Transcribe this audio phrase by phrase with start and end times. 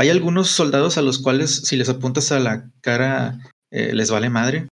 [0.00, 3.38] Hay algunos soldados a los cuales si les apuntas a la cara
[3.70, 4.66] eh, les vale madre.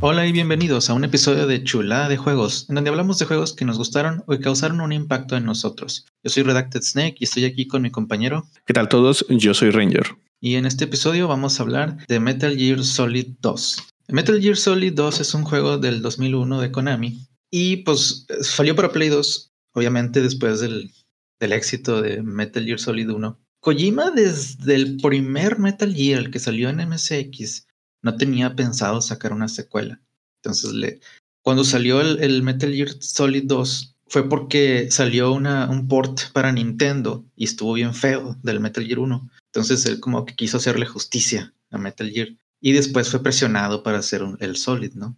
[0.00, 3.52] Hola y bienvenidos a un episodio de Chulada de Juegos, en donde hablamos de juegos
[3.52, 6.06] que nos gustaron o que causaron un impacto en nosotros.
[6.24, 8.48] Yo soy Redacted Snake y estoy aquí con mi compañero.
[8.64, 9.24] ¿Qué tal todos?
[9.28, 10.16] Yo soy Ranger.
[10.40, 13.84] Y en este episodio vamos a hablar de Metal Gear Solid 2.
[14.08, 18.92] Metal Gear Solid 2 es un juego del 2001 de Konami y pues salió para
[18.92, 20.90] Play 2, obviamente después del,
[21.40, 23.38] del éxito de Metal Gear Solid 1.
[23.60, 27.66] Kojima desde el primer Metal Gear, que salió en MSX,
[28.02, 30.00] no tenía pensado sacar una secuela.
[30.42, 31.00] Entonces, le,
[31.42, 37.24] cuando salió el, Metal Gear Solid 2, fue porque salió una, un port para Nintendo
[37.34, 39.30] y estuvo bien feo del Metal Gear 1.
[39.52, 42.28] Entonces él como que quiso hacerle justicia a Metal Gear.
[42.60, 45.16] Y después fue presionado para hacer el Solid, ¿no?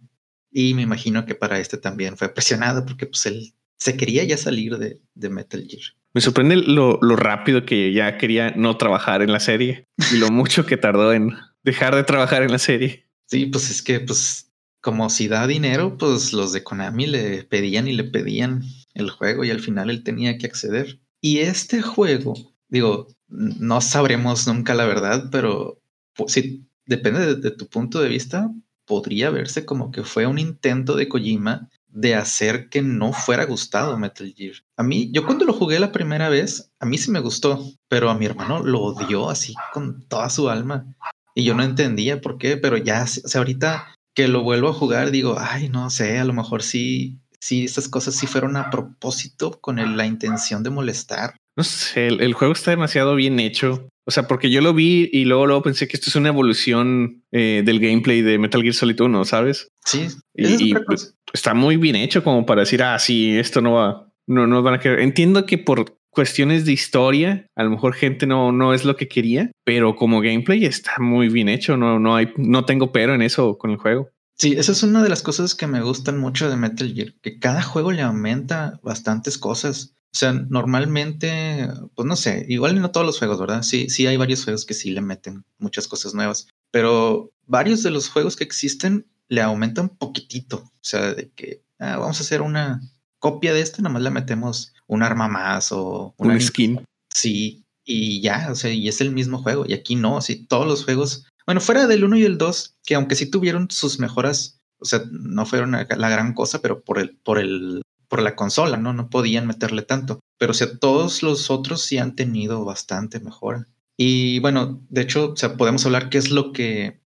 [0.51, 4.37] Y me imagino que para este también fue presionado porque pues él se quería ya
[4.37, 5.83] salir de, de Metal Gear.
[6.13, 10.29] Me sorprende lo, lo, rápido que ya quería no trabajar en la serie y lo
[10.31, 11.33] mucho que tardó en
[11.63, 13.05] dejar de trabajar en la serie.
[13.27, 17.87] Sí, pues es que pues como si da dinero, pues los de Konami le pedían
[17.87, 18.63] y le pedían
[18.93, 20.99] el juego y al final él tenía que acceder.
[21.21, 22.33] Y este juego,
[22.69, 25.81] digo, no sabremos nunca la verdad, pero
[26.27, 28.51] si depende de tu punto de vista,
[28.89, 33.97] podría verse como que fue un intento de Kojima de hacer que no fuera gustado
[33.99, 34.55] Metal Gear.
[34.77, 38.09] A mí, yo cuando lo jugué la primera vez, a mí sí me gustó, pero
[38.09, 40.91] a mi hermano lo odió así con toda su alma.
[41.35, 44.73] Y yo no entendía por qué, pero ya, o sea, ahorita que lo vuelvo a
[44.73, 48.71] jugar, digo, ay, no sé, a lo mejor sí, sí, estas cosas sí fueron a
[48.71, 51.35] propósito con la intención de molestar.
[51.55, 53.87] No sé, el, juego está demasiado bien hecho.
[54.09, 57.23] O sea, porque yo lo vi y luego, luego pensé que esto es una evolución
[57.31, 59.67] eh, del gameplay de Metal Gear Solid 1, ¿sabes?
[59.85, 60.07] Sí.
[60.33, 64.47] Y, pues, está muy bien hecho como para decir, ah, sí, esto no va, no
[64.47, 65.01] nos van a querer.
[65.01, 69.07] Entiendo que por cuestiones de historia, a lo mejor gente no, no es lo que
[69.07, 71.77] quería, pero como gameplay está muy bien hecho.
[71.77, 74.09] No, no hay, no tengo pero en eso con el juego.
[74.39, 77.37] Sí, esa es una de las cosas que me gustan mucho de Metal Gear, que
[77.37, 79.93] cada juego le aumenta bastantes cosas.
[80.11, 83.61] O sea, normalmente, pues no sé, igual no todos los juegos, ¿verdad?
[83.61, 87.91] Sí, sí hay varios juegos que sí le meten muchas cosas nuevas, pero varios de
[87.91, 90.57] los juegos que existen le aumentan un poquitito.
[90.57, 92.81] O sea, de que ah, vamos a hacer una
[93.19, 96.83] copia de este, nada más le metemos un arma más o una skin.
[97.13, 99.65] Sí, y ya, o sea, y es el mismo juego.
[99.67, 102.95] Y aquí no, sí, todos los juegos, bueno, fuera del 1 y el 2, que
[102.95, 107.17] aunque sí tuvieron sus mejoras, o sea, no fueron la gran cosa, pero por el,
[107.17, 108.91] por el por la consola, ¿no?
[108.91, 110.19] No podían meterle tanto.
[110.37, 113.67] Pero o sea, todos los otros sí han tenido bastante mejora.
[113.95, 116.99] Y bueno, de hecho, o podemos hablar qué es lo que,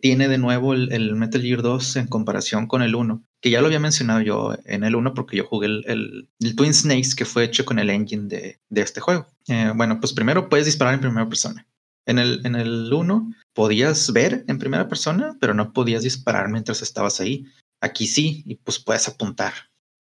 [0.00, 3.66] tiene de nuevo el, Metal Gear 2 en comparación con el 1, que ya lo
[3.66, 7.64] había mencionado yo en el 1 porque yo jugué el, Twin Snakes que fue hecho
[7.64, 9.26] con el engine de, de este juego.
[9.48, 11.66] Eh, bueno, pues primero puedes disparar en primera persona.
[12.06, 16.80] En el, en el 1 podías ver en primera persona, pero no podías disparar mientras
[16.80, 17.46] estabas ahí.
[17.80, 19.52] Aquí sí, y pues puedes apuntar.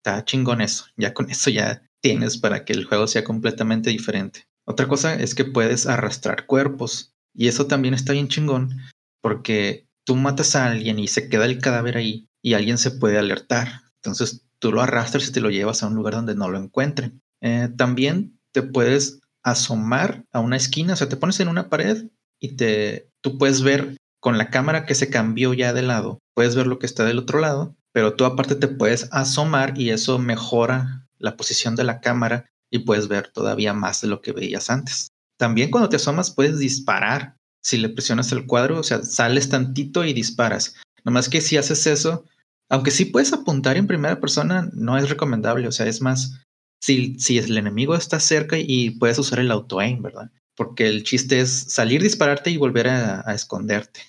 [0.03, 0.85] Está chingón eso.
[0.97, 4.45] Ya con eso ya tienes para que el juego sea completamente diferente.
[4.65, 7.13] Otra cosa es que puedes arrastrar cuerpos.
[7.33, 8.77] Y eso también está bien chingón
[9.21, 13.17] porque tú matas a alguien y se queda el cadáver ahí y alguien se puede
[13.17, 13.81] alertar.
[13.95, 17.21] Entonces tú lo arrastras y te lo llevas a un lugar donde no lo encuentren.
[17.41, 22.07] Eh, también te puedes asomar a una esquina, o sea, te pones en una pared
[22.41, 26.55] y te, tú puedes ver con la cámara que se cambió ya de lado, puedes
[26.55, 30.19] ver lo que está del otro lado pero tú aparte te puedes asomar y eso
[30.19, 34.69] mejora la posición de la cámara y puedes ver todavía más de lo que veías
[34.69, 35.09] antes.
[35.37, 37.35] También cuando te asomas puedes disparar.
[37.61, 40.75] Si le presionas el cuadro, o sea, sales tantito y disparas.
[41.03, 42.23] Nomás que si haces eso,
[42.69, 45.67] aunque sí puedes apuntar en primera persona, no es recomendable.
[45.67, 46.39] O sea, es más,
[46.81, 50.31] si, si el enemigo está cerca y puedes usar el auto aim, ¿verdad?
[50.55, 54.03] Porque el chiste es salir, dispararte y volver a esconderte.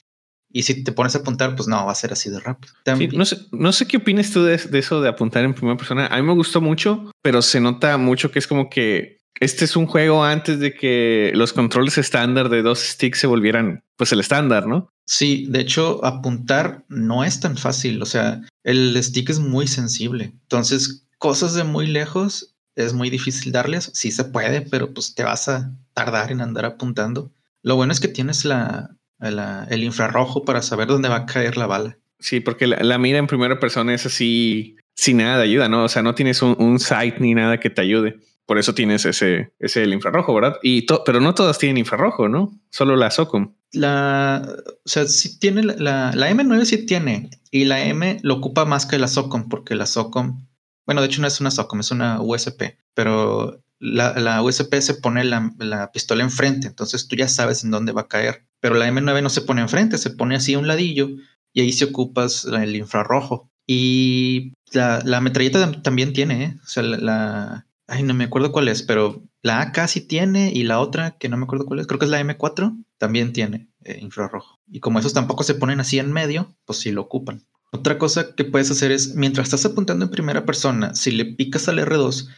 [0.52, 2.72] Y si te pones a apuntar, pues no, va a ser así de rápido.
[3.12, 6.06] no, sé, no sé qué opinas tú de, eso de apuntar en primera persona.
[6.08, 9.76] A mí me gustó mucho, pero se nota mucho que es como que este es
[9.76, 14.20] un juego antes de que los controles estándar de dos sticks se volvieran pues el
[14.20, 14.90] estándar, ¿no?
[15.06, 18.02] Sí, de hecho, apuntar no es tan fácil.
[18.02, 20.32] O sea, el stick es muy sensible.
[20.42, 23.90] Entonces, cosas de muy lejos es muy difícil darles.
[23.94, 27.32] Sí se puede, pero pues te vas a tardar en andar apuntando.
[27.62, 31.66] Lo bueno es que tienes la, el infrarrojo para saber dónde va a caer la
[31.66, 31.98] bala.
[32.18, 35.84] Sí, porque la, mira en primera persona es así sin nada de ayuda, ¿no?
[35.84, 38.18] O sea, no tienes un, sight ni nada que te ayude.
[38.44, 40.56] Por eso tienes ese, ese el infrarrojo, ¿verdad?
[40.62, 42.52] Y pero no todas tienen infrarrojo, ¿no?
[42.70, 43.54] Solo la SOCOM.
[43.72, 48.64] La, o sea, sí tiene la, la M9 sí tiene y la M lo ocupa
[48.64, 50.46] más que la SOCOM porque la SOCOM,
[50.84, 54.94] Bueno, de hecho no es una SOCOM, es una USP, pero la, la USP se
[54.94, 58.44] pone la, la, pistola enfrente, entonces tú ya sabes en dónde va a caer.
[58.60, 61.08] Pero la M9 no se pone enfrente, se pone así a un ladillo
[61.52, 63.50] y ahí se ocupas el infrarrojo.
[63.66, 66.56] Y la, la metralleta también tiene, ¿eh?
[66.62, 70.64] o sea, la, ay, no me acuerdo cuál es, pero la AK sí tiene y
[70.64, 73.68] la otra, que no me acuerdo cuál es, creo que es la M4, también tiene
[73.84, 74.58] eh, infrarrojo.
[74.70, 77.44] Y como esos tampoco se ponen así en medio, pues sí lo ocupan.
[77.72, 81.68] Otra cosa que puedes hacer es, mientras estás apuntando en primera persona, si le picas
[81.68, 82.28] al R2,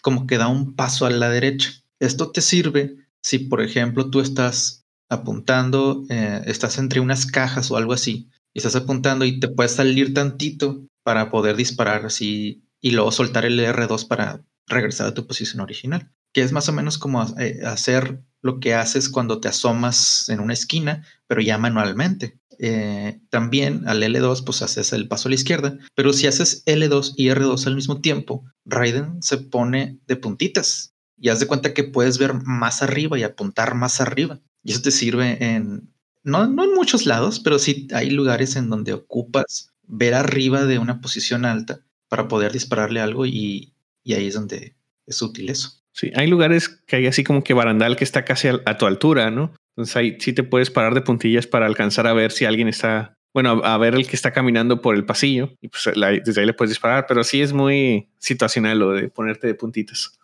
[0.00, 1.70] como que da un paso a la derecha.
[2.00, 4.77] Esto te sirve si, por ejemplo, tú estás
[5.08, 9.72] apuntando, eh, estás entre unas cajas o algo así, y estás apuntando y te puedes
[9.72, 15.26] salir tantito para poder disparar así y luego soltar el R2 para regresar a tu
[15.26, 19.48] posición original, que es más o menos como eh, hacer lo que haces cuando te
[19.48, 22.38] asomas en una esquina, pero ya manualmente.
[22.60, 27.14] Eh, también al L2 pues haces el paso a la izquierda, pero si haces L2
[27.16, 31.84] y R2 al mismo tiempo, Raiden se pone de puntitas y haz de cuenta que
[31.84, 34.40] puedes ver más arriba y apuntar más arriba.
[34.62, 35.88] Y eso te sirve en,
[36.22, 40.78] no, no en muchos lados, pero sí hay lugares en donde ocupas ver arriba de
[40.78, 43.72] una posición alta para poder dispararle algo y,
[44.04, 44.74] y ahí es donde
[45.06, 45.78] es útil eso.
[45.92, 49.30] Sí, hay lugares que hay así como que barandal que está casi a, tu altura,
[49.30, 49.54] ¿no?
[49.70, 53.16] Entonces ahí sí te puedes parar de puntillas para alcanzar a ver si alguien está,
[53.34, 55.90] bueno, a, ver el que está caminando por el pasillo y pues
[56.24, 60.18] desde ahí le puedes disparar, pero sí es muy situacional lo de ponerte de puntitas.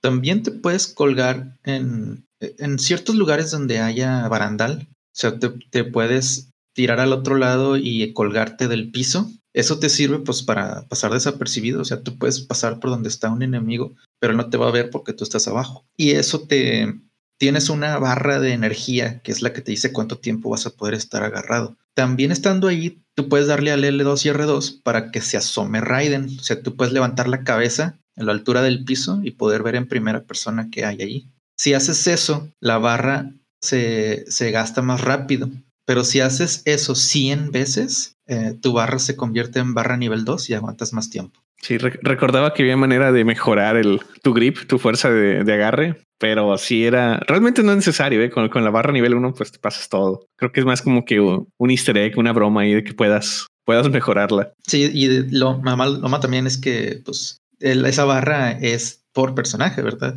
[0.00, 6.50] También te puedes colgar en, en ciertos lugares donde haya barandal, o sea, te, puedes
[6.74, 11.80] tirar al otro lado y colgarte del piso eso te sirve pues para pasar desapercibido,
[11.80, 14.72] o sea, tú puedes pasar por donde está un enemigo, pero no te va a
[14.72, 15.84] ver porque tú estás abajo.
[15.96, 16.94] Y eso te
[17.38, 20.76] tienes una barra de energía que es la que te dice cuánto tiempo vas a
[20.76, 21.76] poder estar agarrado.
[21.94, 26.36] También estando ahí, tú puedes darle al L2 y R2 para que se asome Raiden,
[26.38, 29.74] o sea, tú puedes levantar la cabeza a la altura del piso y poder ver
[29.74, 31.32] en primera persona qué hay ahí.
[31.58, 35.50] Si haces eso, la barra se, se gasta más rápido,
[35.84, 40.50] pero si haces eso 100 veces, eh, tu barra se convierte en barra nivel 2
[40.50, 41.40] y aguantas más tiempo.
[41.60, 46.56] Sí, recordaba que había manera de mejorar el, tu grip, tu fuerza de, agarre, pero
[46.56, 48.22] sí era realmente no necesario.
[48.22, 48.30] ¿eh?
[48.30, 50.26] Con, la barra nivel 1, pues te pasas todo.
[50.36, 53.48] Creo que es más como que un, easter egg, una broma ahí de que puedas,
[53.64, 54.52] puedas mejorarla.
[54.66, 60.16] Sí, y lo, malo, lo también es que pues esa barra es por personaje, ¿verdad?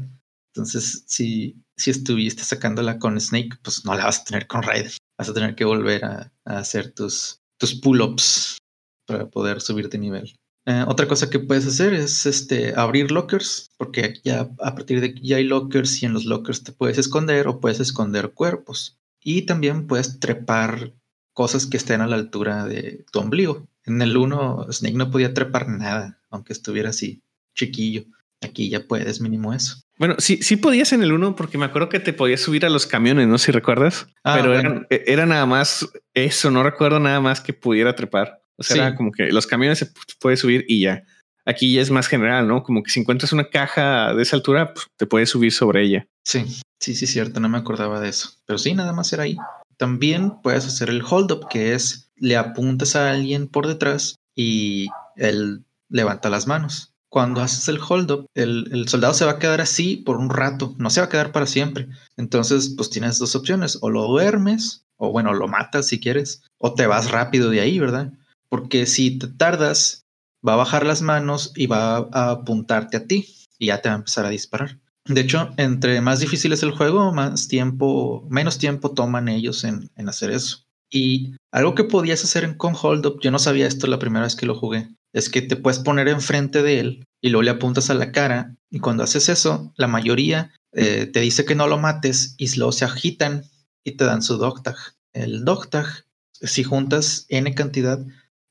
[0.53, 4.91] Entonces, si, si estuviste sacándola con Snake, pues no la vas a tener con Raiden.
[5.17, 8.57] Vas a tener que volver a hacer tus tus pull-ups
[9.05, 10.33] para poder subir de nivel.
[10.65, 15.07] Eh, otra cosa que puedes hacer es este, abrir lockers, porque ya a partir de
[15.07, 18.97] aquí ya hay lockers y en los lockers te puedes esconder o puedes esconder cuerpos.
[19.23, 20.93] Y también puedes trepar
[21.33, 23.67] cosas que estén a la altura de tu ombligo.
[23.85, 27.21] En el 1, Snake no podía trepar nada, aunque estuviera así
[27.53, 28.05] chiquillo.
[28.43, 29.83] Aquí ya puedes, mínimo eso.
[29.97, 32.69] Bueno, sí, sí podías en el 1 porque me acuerdo que te podías subir a
[32.69, 34.55] los camiones, no sé si recuerdas, ah, pero
[34.89, 38.41] e, era, nada más eso, no recuerdo nada más que pudiera trepar.
[38.57, 41.03] O sea, era como que los camiones se puede subir y ya.
[41.45, 42.63] Aquí ya es más general, ¿no?
[42.63, 46.07] Como que si encuentras una caja de esa altura, pues, te puedes subir sobre ella.
[46.23, 46.45] Sí,
[46.79, 48.31] sí, sí, cierto, no me acordaba de eso.
[48.45, 49.37] Pero sí, nada más era ahí.
[49.77, 54.87] También puedes hacer el hold up, que es le apuntas a alguien por detrás y
[55.15, 59.59] él levanta las manos cuando haces el hold up, el, soldado se va a quedar
[59.59, 61.89] así por un rato, no se va a quedar para siempre.
[62.15, 66.73] Entonces, pues tienes dos opciones, o lo duermes, o bueno, lo matas si quieres, o
[66.73, 68.13] te vas rápido de ahí, ¿verdad?
[68.47, 70.05] Porque si te tardas,
[70.47, 73.27] va a bajar las manos y va a apuntarte a ti
[73.59, 74.79] y ya te va a empezar a disparar.
[75.03, 79.91] De hecho, entre más difícil es el juego, más tiempo, menos tiempo toman ellos en,
[79.97, 80.65] en hacer eso.
[80.91, 84.25] Y algo que podías hacer en con Hold Up, yo no sabía esto la primera
[84.25, 87.51] vez que lo jugué, es que te puedes poner enfrente de él y luego le
[87.51, 91.67] apuntas a la cara y cuando haces eso, la mayoría eh, te dice que no
[91.67, 93.45] lo mates y luego se agitan
[93.83, 94.75] y te dan su dog tag.
[95.13, 98.05] El dog tag, si juntas n cantidad,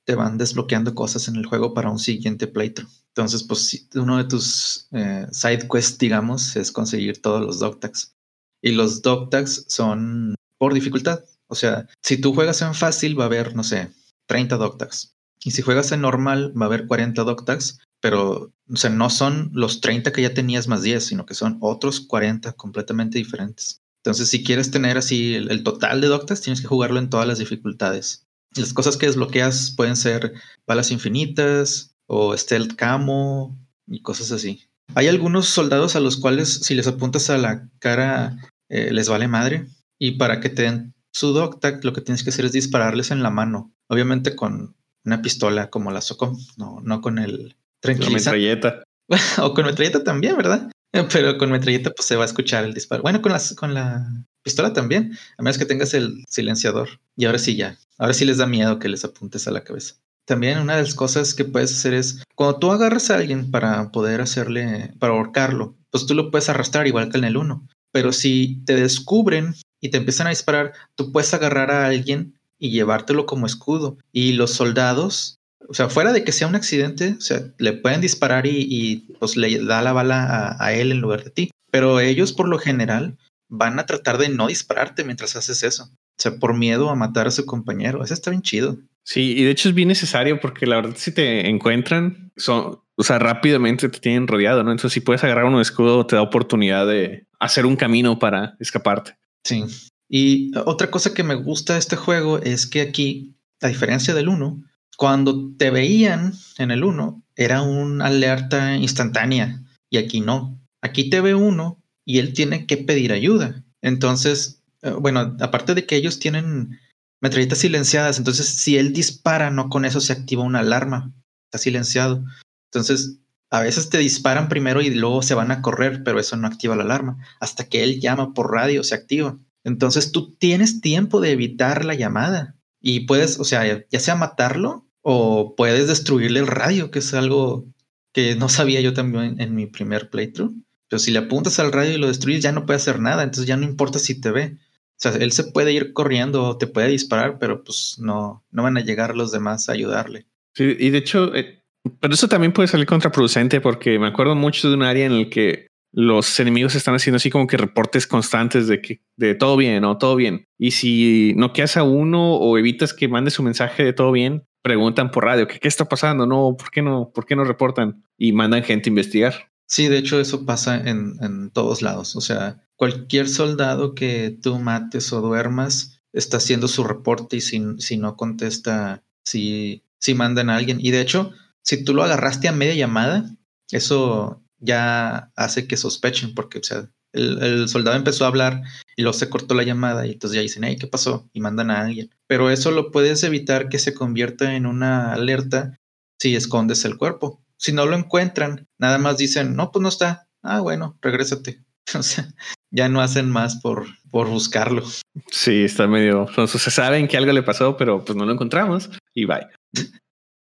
[0.05, 2.91] te van desbloqueando cosas en el juego para un siguiente playthrough.
[3.15, 8.15] Entonces, pues uno de tus eh, side quests, digamos, es conseguir todos los dog tags.
[8.63, 11.21] Y los dog tags son por dificultad.
[11.51, 13.91] O sea, si tú juegas en fácil, va a haber, no sé,
[14.27, 15.17] 30 dog tags.
[15.43, 19.51] Y si juegas en normal, va a haber 40 doctags, pero o sea, no son
[19.53, 23.83] los 30 que ya tenías más 10, sino que son otros 40 completamente diferentes.
[24.05, 27.39] Entonces, si quieres tener así el, total de doctags, tienes que jugarlo en todas las
[27.39, 28.27] dificultades.
[28.55, 30.35] Las cosas que desbloqueas pueden ser
[30.67, 34.69] balas infinitas o stealth camo y cosas así.
[34.95, 38.37] Hay algunos soldados a los cuales si les apuntas a la cara
[38.69, 39.67] eh, les vale madre
[39.99, 43.23] y para que te den su doctag lo que tienes que hacer es dispararles en
[43.23, 43.73] la mano.
[43.89, 48.35] Obviamente con una pistola como la Socom, no, no con el tranquilizar.
[48.35, 48.85] metralleta.
[49.43, 50.71] o con metralleta también, ¿verdad?
[51.13, 53.03] Pero con metralleta pues se va a escuchar el disparo.
[53.03, 54.07] Bueno, con, las, con la
[54.43, 56.89] pistola también, a menos que tengas el silenciador.
[57.17, 59.97] Y ahora sí ya, ahora sí les da miedo que les apuntes a la cabeza.
[60.27, 63.91] También una de las cosas que puedes hacer es, cuando tú agarras a alguien para
[63.91, 67.67] poder hacerle, para ahorcarlo, pues tú lo puedes arrastrar igual que en el 1.
[67.93, 72.71] Pero si te descubren y te empiezan a disparar, tú puedes agarrar a alguien y
[72.71, 73.99] llevártelo como escudo.
[74.13, 78.01] Y los soldados, o sea, fuera de que sea un accidente, o sea, le pueden
[78.01, 81.51] disparar y, pues le da la bala a, él en lugar de ti.
[81.71, 83.17] Pero ellos por lo general
[83.49, 85.85] van a tratar de no dispararte mientras haces eso.
[85.85, 88.05] O sea, por miedo a matar a su compañero.
[88.05, 88.79] Eso está bien chido.
[89.03, 93.03] Sí, y de hecho es bien necesario porque la verdad si te encuentran, son, o
[93.03, 94.71] sea, rápidamente te tienen rodeado, ¿no?
[94.71, 99.17] Entonces si puedes agarrar un escudo, te da oportunidad de hacer un camino para escaparte.
[99.45, 99.65] Sí.
[100.09, 104.29] Y otra cosa que me gusta de este juego es que aquí, a diferencia del
[104.29, 104.65] 1,
[104.97, 110.61] cuando te veían en el 1, era una alerta instantánea y aquí no.
[110.83, 113.65] Aquí te ve uno y él tiene que pedir ayuda.
[113.83, 116.79] Entonces, eh, bueno, aparte de que ellos tienen
[117.21, 121.15] metralletas silenciadas, entonces si él dispara, no con eso se activa una alarma,
[121.47, 122.25] está silenciado.
[122.73, 123.21] Entonces,
[123.51, 126.77] a veces te disparan primero y luego se van a correr, pero eso no activa
[126.77, 127.19] la alarma.
[127.41, 129.39] Hasta que él llama por radio, se activa.
[129.65, 134.87] Entonces tú tienes tiempo de evitar la llamada y puedes, o sea, ya sea matarlo
[135.03, 137.67] o puedes destruirle el radio, que es algo
[138.13, 140.55] que no sabía yo también en mi primer playthrough.
[140.89, 143.47] Pero si le apuntas al radio y lo destruyes, ya no puede hacer nada, entonces
[143.47, 144.57] ya no importa si te ve.
[144.57, 148.63] O sea, él se puede ir corriendo o te puede disparar, pero pues no, no
[148.63, 150.27] van a llegar los demás a ayudarle.
[150.55, 151.60] Sí, y de hecho, eh,
[152.01, 155.31] pero eso también puede salir contraproducente porque me acuerdo mucho de un área en el
[155.31, 159.85] que los enemigos están haciendo así como que reportes constantes de que de todo bien
[159.85, 160.45] o todo bien.
[160.59, 164.45] Y si no quedas a uno o evitas que mande su mensaje de todo bien,
[164.63, 166.27] preguntan por radio, ¿qué, qué está pasando?
[166.27, 167.11] No, ¿por qué no?
[167.13, 168.05] ¿Por qué no reportan?
[168.17, 169.51] Y mandan gente a investigar.
[169.67, 172.17] Sí, de hecho eso pasa en, en todos lados.
[172.17, 177.63] O sea, cualquier soldado que tú mates o duermas está haciendo su reporte y si,
[177.79, 180.79] si no contesta, si, si mandan a alguien.
[180.81, 181.33] Y de hecho,
[181.65, 183.31] si tú lo agarraste a media llamada,
[183.71, 188.63] eso ya hace que sospechen, porque o sea, el, soldado empezó a hablar
[188.97, 191.29] y luego se cortó la llamada y entonces ya dicen, hey, ¿qué pasó?
[191.33, 192.11] Y mandan a alguien.
[192.27, 195.79] Pero eso lo puedes evitar que se convierta en una alerta
[196.19, 197.43] si escondes el cuerpo.
[197.57, 200.29] Si no lo encuentran, nada más dicen, no, pues no está.
[200.43, 201.63] Ah, bueno, regrésate.
[201.99, 202.29] O sea,
[202.71, 204.85] ya no hacen más por, por buscarlo.
[205.33, 206.29] Sí, está medio.
[206.47, 209.49] Se saben que algo le pasó, pero pues no lo encontramos y bye.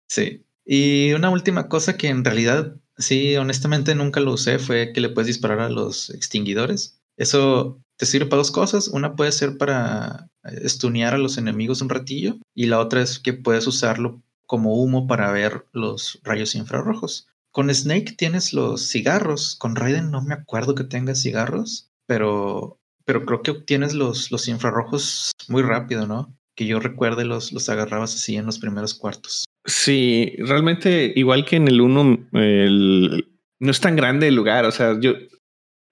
[0.09, 0.47] Sí.
[0.65, 5.11] Y una última cosa que en realidad sí, honestamente nunca lo usé fue que le
[5.11, 7.01] puedes disparar a los extinguidores.
[7.17, 8.89] Eso te sirve para dos cosas.
[8.89, 13.33] Una puede ser para estunear a los enemigos un ratillo y la otra es que
[13.33, 17.29] puedes usarlo como humo para ver los rayos infrarrojos.
[17.51, 19.57] Con Snake tienes los cigarros.
[19.57, 24.49] Con Raiden no me acuerdo que tengas cigarros, pero, pero creo que obtienes los, los
[24.49, 26.37] infrarrojos muy rápido, ¿no?
[26.57, 29.45] Que yo recuerde los, los agarrabas así en los primeros cuartos.
[29.65, 34.67] Sí, realmente igual que en el 1, no es tan grande el lugar.
[34.67, 35.15] O sea, yo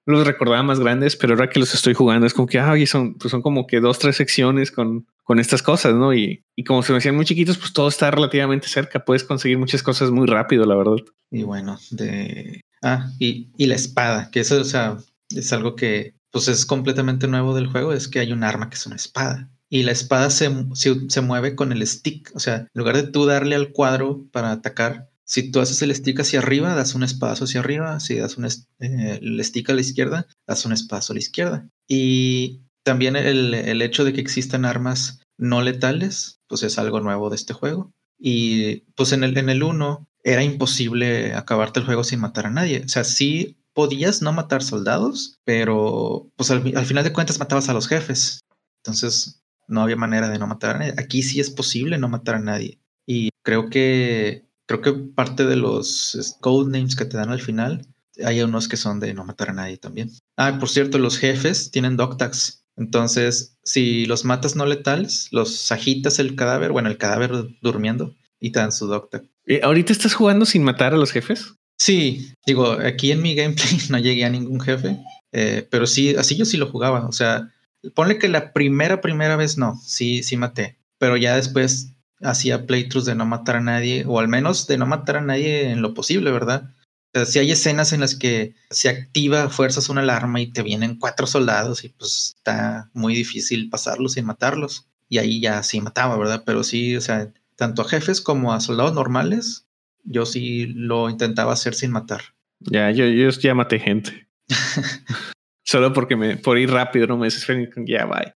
[0.05, 3.15] los recordaba más grandes, pero ahora que los estoy jugando es como que ah, son,
[3.15, 6.13] pues son como que dos, tres secciones con, con estas cosas, ¿no?
[6.13, 9.05] Y, y como se me hacían muy chiquitos, pues todo está relativamente cerca.
[9.05, 10.97] Puedes conseguir muchas cosas muy rápido, la verdad.
[11.31, 12.61] Y bueno, de.
[12.83, 14.99] Ah, y, y la espada, que eso, o sea,
[15.31, 18.77] es algo que pues es completamente nuevo del juego, es que hay un arma que
[18.77, 22.31] es una espada y la espada se, se, mueve con el stick.
[22.35, 25.95] O sea, en lugar de tú darle al cuadro para atacar, si tú haces el
[25.95, 27.99] stick hacia arriba, das un espadazo hacia arriba.
[27.99, 31.69] Si das un eh, el stick a la izquierda, das un espadazo a la izquierda.
[31.89, 37.31] Y también el, el, hecho de que existan armas no letales, pues es algo nuevo
[37.31, 37.95] de este juego.
[38.19, 42.51] Y pues en el, en el 1 era imposible acabarte el juego sin matar a
[42.51, 42.83] nadie.
[42.85, 47.71] O sea, sí podías no matar soldados, pero pues al, al final de cuentas matabas
[47.71, 48.41] a los jefes.
[48.85, 49.42] Entonces
[49.73, 50.95] no había manera de no matar a nadie.
[50.99, 52.79] Aquí sí es posible no matar a nadie.
[53.07, 56.39] Y creo que creo que parte de los
[56.69, 57.87] names que te dan al final,
[58.25, 60.11] hay unos que son de no matar a nadie también.
[60.37, 62.65] Ah, por cierto, los jefes tienen doctax.
[62.77, 68.51] Entonces, si los matas no letales, los agitas el cadáver, bueno, el cadáver durmiendo y
[68.51, 69.27] te dan su doctax.
[69.47, 71.55] Eh, ¿Ahorita estás jugando sin matar a los jefes?
[71.77, 74.99] Sí, digo, aquí en mi gameplay no llegué a ningún jefe,
[75.33, 77.07] eh, pero sí, así yo sí lo jugaba.
[77.07, 77.53] O sea,
[77.95, 83.07] Ponle que la primera, primera vez no, sí, sí maté, pero ya después hacía playthroughs
[83.07, 85.95] de no matar a nadie, o al menos de no matar a nadie en lo
[85.95, 86.71] posible, ¿verdad?
[87.15, 90.63] O sea, si hay escenas en las que se activa fuerzas una alarma y te
[90.63, 94.89] vienen cuatro soldados y pues está muy difícil pasarlos y matarlos.
[95.09, 96.43] Y ahí ya sí mataba, ¿verdad?
[96.47, 99.67] Pero sí, o sea, tanto a jefes como a soldados normales,
[100.05, 102.23] yo sí lo intentaba hacer sin matar.
[102.61, 104.29] Ya, yo, yo ya maté gente.
[105.65, 108.35] Solo porque me, por ir rápido, no me desespero ya, bye.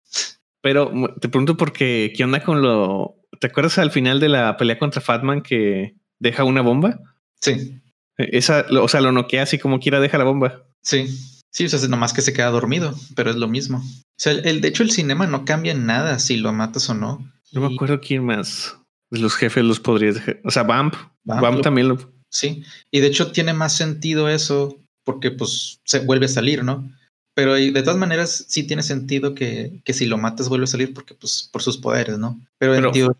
[0.61, 0.91] Pero
[1.21, 3.17] te pregunto porque, ¿qué onda con lo?
[3.39, 6.99] ¿Te acuerdas al final de la pelea contra Fatman que deja una bomba?
[7.39, 7.81] Sí.
[8.17, 10.63] Esa, o sea, lo noquea así como quiera, deja la bomba.
[10.81, 11.07] Sí.
[11.51, 13.77] Sí, o sea, nomás que se queda dormido, pero es lo mismo.
[13.77, 16.93] O sea, el, de hecho, el cinema no cambia en nada si lo matas o
[16.93, 17.31] no.
[17.53, 18.77] No me acuerdo quién más.
[19.09, 20.41] Los jefes los podrías dejar.
[20.43, 20.95] O sea, Vamp.
[21.23, 22.13] Vamp, también lo.
[22.29, 22.63] Sí.
[22.91, 26.89] Y de hecho, tiene más sentido eso porque, pues, se vuelve a salir, ¿no?
[27.35, 30.93] Pero de todas maneras, sí tiene sentido que, que, si lo matas vuelve a salir
[30.93, 32.39] porque, pues, por sus poderes, ¿no?
[32.57, 33.13] Pero, en teoría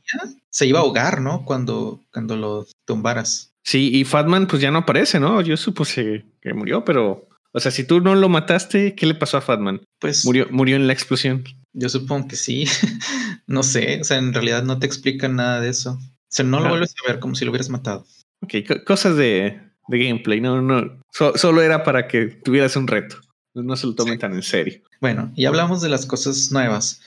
[0.50, 1.43] se iba a ahogar, ¿no?
[1.43, 3.51] Cuando, cuando lo tumbaras.
[3.62, 5.41] Sí, y Fatman, pues ya no aparece, ¿no?
[5.41, 7.27] Yo supuse que murió, pero.
[7.51, 9.81] O sea, si tú no lo mataste, ¿qué le pasó a Fatman?
[10.00, 10.24] Pues.
[10.24, 11.43] Murió, murió en la explosión.
[11.74, 12.65] Yo supongo que sí.
[13.48, 14.00] no sé.
[14.00, 15.91] O sea, en realidad no te explican nada de eso.
[15.91, 16.69] O sea, no lo ah.
[16.69, 18.05] vuelves a ver como si lo hubieras matado.
[18.41, 18.53] Ok,
[18.86, 20.39] cosas de, de gameplay.
[20.39, 21.01] No, no.
[21.12, 23.17] solo era para que tuvieras un reto.
[23.55, 24.81] No se lo tomen tan en serio.
[25.01, 27.03] Bueno, y hablamos de las cosas nuevas.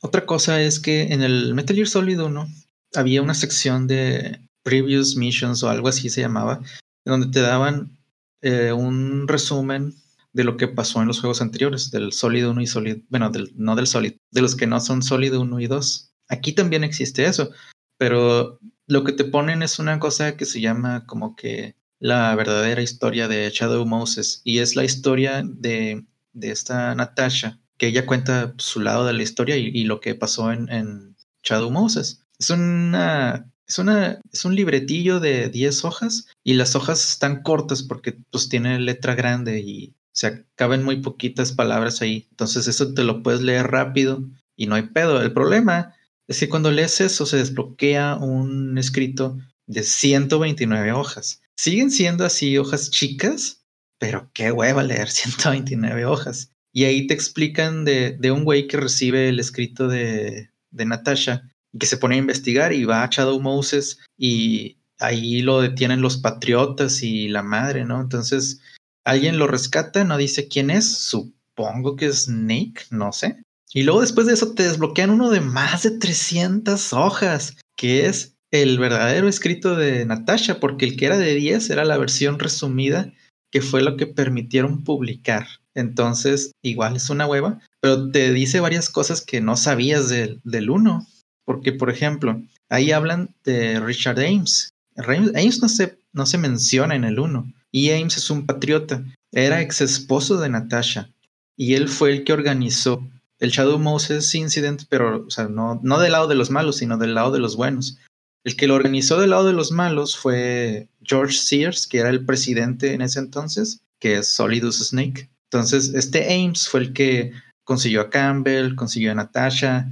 [0.00, 2.48] otra cosa es que en el Metal Gear Solid 1
[2.94, 6.60] había una sección de Previous Missions o algo así se llamaba,
[7.04, 7.96] donde te daban
[8.42, 9.94] eh, un resumen
[10.32, 13.52] de lo que pasó en los juegos anteriores, del Solid 1 y Solid, bueno, del,
[13.56, 16.10] no del Solid, de los que no son Solid 1 y 2.
[16.28, 17.50] Aquí también existe eso,
[17.96, 22.82] pero lo que te ponen es una cosa que se llama como que la verdadera
[22.82, 28.54] historia de Shadow Moses y es la historia de, de esta Natasha, que ella cuenta
[28.58, 32.22] su lado de la historia y, lo que pasó en, en, Shadow Moses.
[32.38, 37.84] Es una, es una, es un libretillo de 10 hojas y las hojas están cortas
[37.84, 42.26] porque pues tiene letra grande y se acaban muy poquitas palabras ahí.
[42.30, 44.24] Entonces eso te lo puedes leer rápido
[44.56, 45.22] y no hay pedo.
[45.22, 45.94] El problema
[46.26, 51.42] es que cuando lees eso se desbloquea un escrito de 129 hojas.
[51.56, 53.64] Siguen siendo así hojas chicas,
[53.98, 56.52] pero qué hueva leer 129 hojas.
[56.72, 61.78] Y ahí te explican de, un güey que recibe el escrito de, de Natasha y
[61.78, 66.18] que se pone a investigar y va a Shadow Moses y ahí lo detienen los
[66.18, 68.00] patriotas y la madre, ¿no?
[68.00, 68.60] Entonces
[69.04, 73.42] alguien lo rescata, no dice quién es, supongo que es Snake, no sé.
[73.72, 78.35] Y luego después de eso te desbloquean uno de más de 300 hojas, que es
[78.62, 83.12] el verdadero escrito de Natasha, porque el que era de 10 era la versión resumida,
[83.50, 85.46] que fue lo que permitieron publicar.
[85.74, 90.70] Entonces, igual es una hueva, pero te dice varias cosas que no sabías del, del
[90.70, 91.06] 1.
[91.44, 94.70] Porque, por ejemplo, ahí hablan de Richard Ames.
[94.96, 97.52] Ames no se, no se menciona en el 1.
[97.70, 99.04] Y Ames es un patriota.
[99.32, 101.10] Era ex esposo de Natasha.
[101.56, 103.06] Y él fue el que organizó
[103.38, 106.96] el Shadow Moses Incident, pero o sea, no, no del lado de los malos, sino
[106.96, 107.98] del lado de los buenos.
[108.46, 112.24] El que lo organizó del lado de los malos fue George Sears, que era el
[112.24, 115.28] presidente en ese entonces, que es Solidus Snake.
[115.50, 117.32] Entonces, este Ames fue el que
[117.64, 119.90] consiguió a Campbell, consiguió a Natasha,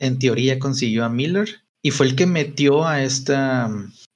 [0.00, 3.66] en teoría consiguió a Miller, y fue el que metió a esta,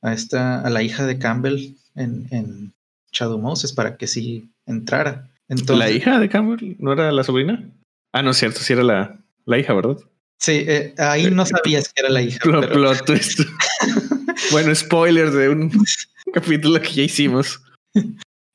[0.02, 2.74] a esta, a la hija de Campbell en, en
[3.12, 5.30] Shadow Moses para que sí entrara.
[5.48, 7.70] Entonces, ¿La hija de Campbell no era la sobrina?
[8.12, 9.98] Ah, no es cierto, sí era la, la hija, ¿verdad?
[10.38, 12.38] Sí, eh, ahí no sabías que era la hija.
[14.50, 15.72] bueno, spoilers de un
[16.34, 17.60] capítulo que ya hicimos.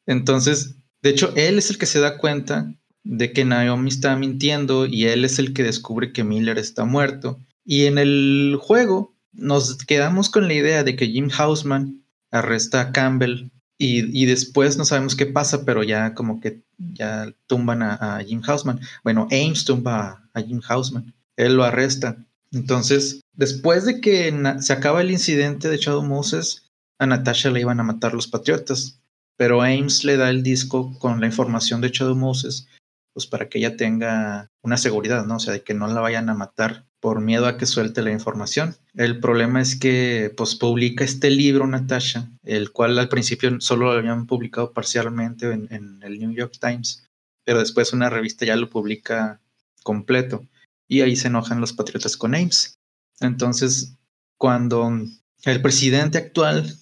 [0.06, 4.86] Entonces, de hecho, él es el que se da cuenta de que Naomi está mintiendo
[4.86, 7.40] y él es el que descubre que Miller está muerto.
[7.66, 12.92] Y en el juego nos quedamos con la idea de que Jim Hausman arresta a
[12.92, 13.50] Campbell
[13.84, 18.80] y, después no sabemos qué pasa, pero ya como que ya tumban a, Jim Hausman.
[19.04, 22.18] Bueno, Ames tumba a Jim Hausman él lo arresta.
[22.52, 27.80] Entonces, después de que se acaba el incidente de Shadow Moses, a Natasha le iban
[27.80, 29.02] a matar los patriotas,
[29.38, 32.68] pero Ames le da el disco con la información de Shadow Moses,
[33.14, 35.38] pues para que ella tenga una seguridad, ¿no?
[35.38, 38.12] O sea, de que no la vayan a matar por miedo a que suelte la
[38.12, 38.76] información.
[38.94, 43.98] El problema es que pues publica este libro Natasha, el cual al principio solo lo
[43.98, 47.08] habían publicado parcialmente en, en el New York Times,
[47.44, 49.42] pero después una revista ya lo publica
[49.82, 50.46] completo
[50.92, 52.78] y ahí se enojan los patriotas con Ames.
[53.22, 53.96] Entonces,
[54.38, 54.92] cuando
[55.46, 56.78] el presidente actual,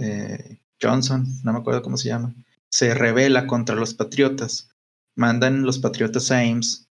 [0.00, 2.34] eh, Johnson, no me acuerdo cómo se llama,
[2.70, 4.70] se revela contra los patriotas,
[5.14, 6.88] mandan los patriotas a Ames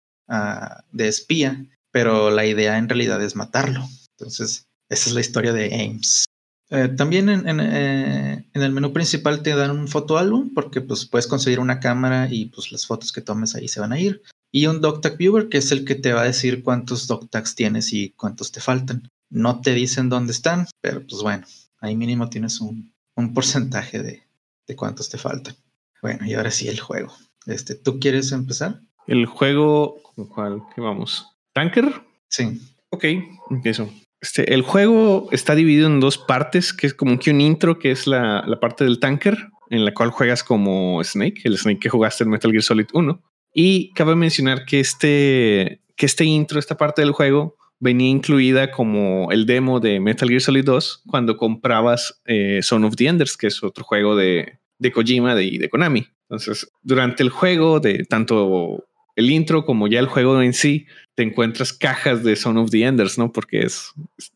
[0.92, 3.88] de espía, pero la idea en realidad es matarlo.
[4.18, 6.26] Entonces, esa es la historia de Ames.
[6.68, 11.26] Eh, también en, eh, en, el menú principal te dan un fotoálbum porque pues puedes
[11.26, 14.66] conseguir una cámara y pues las fotos que tomes ahí se van a ir y
[14.66, 18.10] un DocTag Viewer, que es el que te va a decir cuántos DocTags tienes y
[18.10, 19.10] cuántos te faltan.
[19.30, 21.46] No te dicen dónde están, pero pues bueno.
[21.80, 24.22] ahí mínimo tienes un, un porcentaje de,
[24.66, 25.54] de cuántos te faltan.
[26.00, 27.12] Bueno, y ahora sí el juego.
[27.46, 28.80] Este, ¿tú quieres empezar?
[29.06, 30.62] El juego, ¿con cuál?
[30.74, 31.26] ¿Qué vamos?
[31.52, 32.02] ¿Tanker?
[32.28, 32.60] Sí.
[32.90, 33.04] Ok,
[33.50, 33.90] empiezo.
[34.20, 37.90] Este, el juego está dividido en dos partes, que es como que un intro, que
[37.90, 41.88] es la, la, parte del tanker, en la cual juegas como Snake, el Snake que
[41.88, 43.22] jugaste en Metal Gear Solid 1.
[43.52, 49.30] Y cabe mencionar que este, que este intro, esta parte del juego, venía incluida como
[49.30, 53.46] el demo de Metal Gear Solid 2 cuando comprabas eh, Son of the Enders, que
[53.48, 56.06] es otro juego de, de Kojima de, de Konami.
[56.28, 58.84] Entonces, durante el juego, de tanto
[59.16, 62.84] el intro como ya el juego en sí, te encuentras cajas de Son of the
[62.84, 63.32] Enders, ¿no?
[63.32, 63.92] Porque es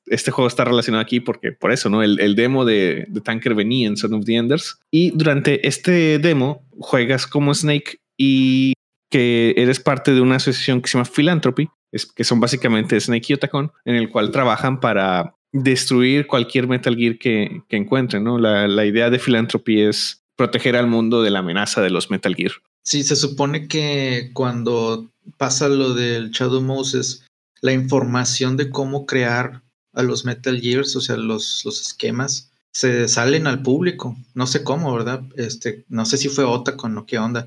[0.06, 2.02] este juego está relacionado aquí porque por eso, ¿no?
[2.02, 6.18] El, el demo de, de, Tanker venía en Son of the Enders y durante este
[6.18, 8.72] demo juegas como Snake y
[9.12, 13.26] que eres parte de una asociación que se llama Philanthropy, es, que son básicamente Snake
[13.28, 18.38] y Otacon, en el cual trabajan para destruir cualquier Metal Gear que, que encuentren, ¿no?
[18.38, 22.34] La, la idea de Philanthropy es proteger al mundo de la amenaza de los Metal
[22.34, 22.52] Gear.
[22.82, 27.26] Sí, se supone que cuando pasa lo del Shadow Moses,
[27.60, 33.06] la información de cómo crear a los Metal Gears, o sea, los, los esquemas, se
[33.08, 34.16] salen al público.
[34.34, 35.22] No sé cómo, ¿verdad?
[35.36, 37.46] Este, no sé si fue Otacon o qué onda.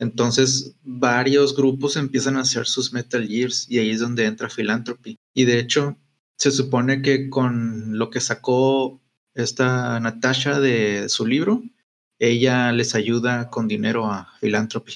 [0.00, 5.18] Entonces, varios grupos empiezan a hacer sus Metal Gears y ahí es donde entra Philanthropy.
[5.34, 5.96] Y de hecho,
[6.36, 8.98] se supone que con lo que sacó
[9.34, 11.62] esta Natasha de su libro,
[12.18, 14.94] ella les ayuda con dinero a Philanthropy.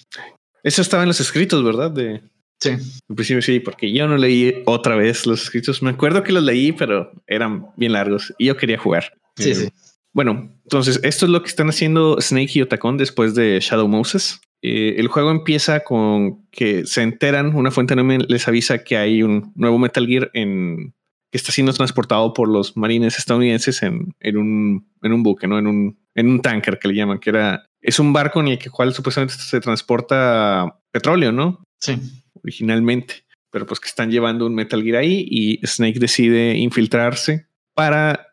[0.63, 1.91] Eso estaba en los escritos, ¿verdad?
[1.91, 2.23] De...
[2.59, 2.71] Sí.
[2.71, 5.83] En principio sí, porque yo no leí otra vez los escritos.
[5.83, 9.13] Me acuerdo que los leí, pero eran bien largos y yo quería jugar.
[9.37, 9.69] Sí, eh, sí.
[10.15, 14.41] Bueno, entonces esto es lo que están haciendo Snake y Otacon después de Shadow Moses.
[14.67, 19.53] Eh, el juego empieza con que se enteran, una fuente les avisa que hay un
[19.55, 20.95] nuevo Metal Gear en,
[21.31, 25.59] que está siendo transportado por los marines estadounidenses en, en, un, en un buque, ¿no?
[25.59, 28.59] En un, en un tanker que le llaman, que era, es un barco en el
[28.59, 31.63] que cual supuestamente se transporta petróleo, ¿no?
[31.79, 31.99] Sí.
[32.43, 38.29] Originalmente, pero pues que están llevando un Metal Gear ahí y Snake decide infiltrarse para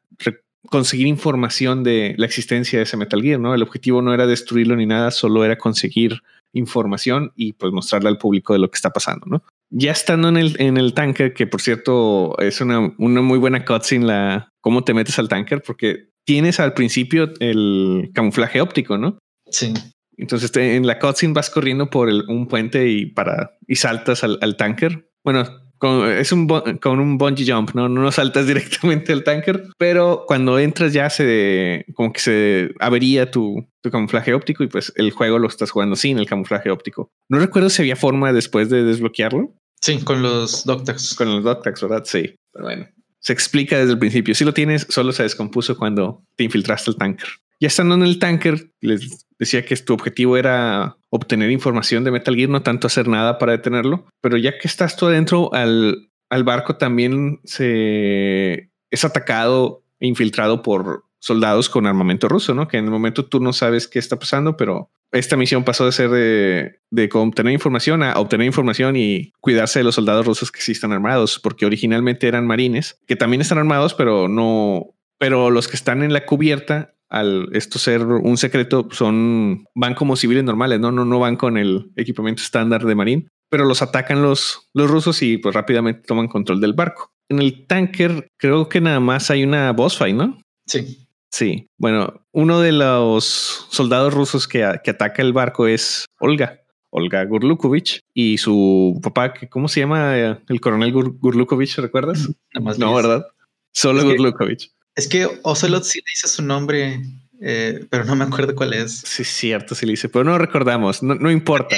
[0.69, 3.53] conseguir información de la existencia de ese Metal Gear, ¿no?
[3.53, 6.21] El objetivo no era destruirlo ni nada, solo era conseguir
[6.53, 9.43] información y pues mostrarle al público de lo que está pasando, ¿no?
[9.69, 13.63] Ya estando en el, en el tanker, que por cierto es una, una muy buena
[13.63, 19.17] cutscene la cómo te metes al tanker, porque tienes al principio el camuflaje óptico, ¿no?
[19.49, 19.73] Sí.
[20.17, 24.23] Entonces te, en la cutscene vas corriendo por el, un puente y para y saltas
[24.23, 25.09] al, al tanker.
[25.23, 27.89] Bueno, con, es un con un bungee jump, ¿no?
[27.89, 33.67] No saltas directamente al tanker, pero cuando entras ya se como que se avería tu,
[33.81, 37.09] tu camuflaje óptico y pues el juego lo estás jugando sin el camuflaje óptico.
[37.29, 39.55] No recuerdo si había forma después de desbloquearlo.
[39.81, 41.15] Sí, con los Doctax.
[41.15, 42.03] Con los Doctax, ¿verdad?
[42.05, 42.35] Sí.
[42.53, 42.87] Pero bueno,
[43.19, 44.35] se explica desde el principio.
[44.35, 47.29] Si lo tienes, solo se descompuso cuando te infiltraste al tanker.
[47.59, 52.35] Ya estando en el tanker, les decía que tu objetivo era obtener información de Metal
[52.35, 54.07] Gear, no tanto hacer nada para detenerlo.
[54.21, 60.63] Pero ya que estás tú adentro, al, al barco también se es atacado e infiltrado
[60.63, 62.67] por soldados con armamento ruso, ¿no?
[62.67, 65.91] Que en el momento tú no sabes qué está pasando, pero esta misión pasó de
[65.91, 70.61] ser de, de, obtener información a obtener información y cuidarse de los soldados rusos que
[70.61, 75.67] sí están armados, porque originalmente eran marines, que también están armados, pero no, pero los
[75.67, 80.79] que están en la cubierta, al esto ser un secreto, son, van como civiles normales,
[80.79, 84.89] no, no, no van con el equipamiento estándar de marín, pero los atacan los, los
[84.89, 87.11] rusos y pues rápidamente toman control del barco.
[87.29, 90.39] En el tanker creo que nada más hay una boss fight, ¿no?
[90.65, 91.07] Sí.
[91.33, 97.23] Sí, bueno, uno de los soldados rusos que, que ataca el barco es Olga, Olga
[97.23, 100.15] Gurlukovich, y su papá, ¿cómo se llama?
[100.47, 102.29] El coronel Gur Gurlukovich, ¿recuerdas?
[102.77, 103.25] No, ¿verdad?
[103.73, 104.71] Solo Es que- Gurlukovich.
[104.95, 107.01] Es que Ocelot sí dice su nombre,
[107.41, 108.99] eh, pero no me acuerdo cuál es.
[108.99, 111.75] Sí, cierto, sí le dice, pero no recordamos, no, no importa.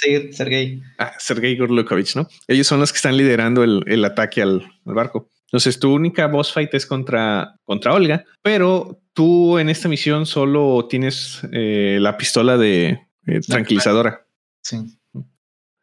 [0.00, 0.82] Sergei, Sergei.
[0.98, 2.28] Ah, Sergei Gurlukovich, ¿no?
[2.46, 5.28] Ellos son los que están liderando el, el ataque al, al barco.
[5.46, 10.86] Entonces, tu única boss fight es contra, contra Olga, pero tú en esta misión solo
[10.88, 14.24] tienes eh, la pistola de eh, tranquilizadora
[14.62, 14.78] Sí.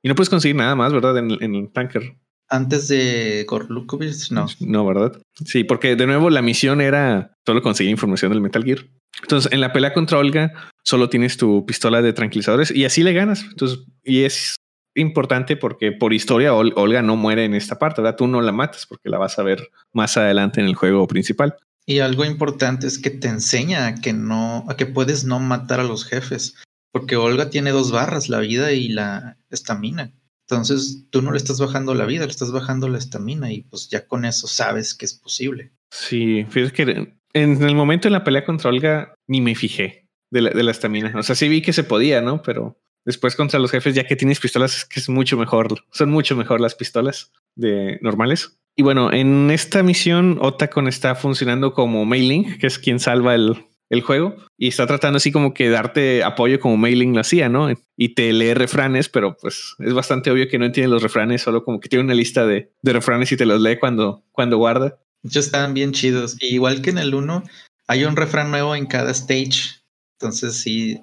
[0.02, 1.18] y no puedes conseguir nada más, ¿verdad?
[1.20, 2.16] En, en el tanker.
[2.50, 4.48] Antes de Gorlukovich, no.
[4.60, 5.22] No, ¿verdad?
[5.46, 8.80] Sí, porque de nuevo la misión era solo conseguir información del Metal Gear.
[9.22, 10.52] Entonces, en la pelea contra Olga,
[10.84, 13.44] solo tienes tu pistola de tranquilizadores y así le ganas.
[13.44, 14.56] Entonces, y es
[14.96, 18.18] importante porque por historia Ol- Olga no muere en esta parte, ¿verdad?
[18.18, 21.56] Tú no la matas porque la vas a ver más adelante en el juego principal.
[21.86, 25.80] Y algo importante es que te enseña a que no, a que puedes no matar
[25.80, 26.56] a los jefes.
[26.92, 30.12] Porque Olga tiene dos barras, la vida y la estamina.
[30.50, 33.88] Entonces tú no le estás bajando la vida, le estás bajando la estamina y pues
[33.90, 35.72] ya con eso sabes que es posible.
[35.92, 40.42] Sí, fíjate que En el momento en la pelea contra Olga, ni me fijé de
[40.42, 41.14] la estamina.
[41.16, 42.42] o sea, sí vi que se podía, ¿no?
[42.42, 45.68] Pero después contra los jefes, ya que tienes pistolas, es que es mucho mejor.
[45.92, 48.60] Son mucho mejor las pistolas de normales.
[48.76, 53.66] Y bueno, en esta misión, Otacon está funcionando como Mailing, que es quien salva el,
[53.90, 57.70] el juego y está tratando así como que darte apoyo como Mailing lo hacía, ¿no?
[57.98, 61.64] Y te lee refranes, pero pues es bastante obvio que no entiende los refranes, solo
[61.64, 65.00] como que tiene una lista de, de refranes y te los lee cuando, cuando guarda.
[65.24, 66.38] Muchos están bien chidos.
[66.40, 67.44] igual que en el 1,
[67.88, 69.82] hay un refrán nuevo en cada stage.
[70.20, 71.00] Entonces sí,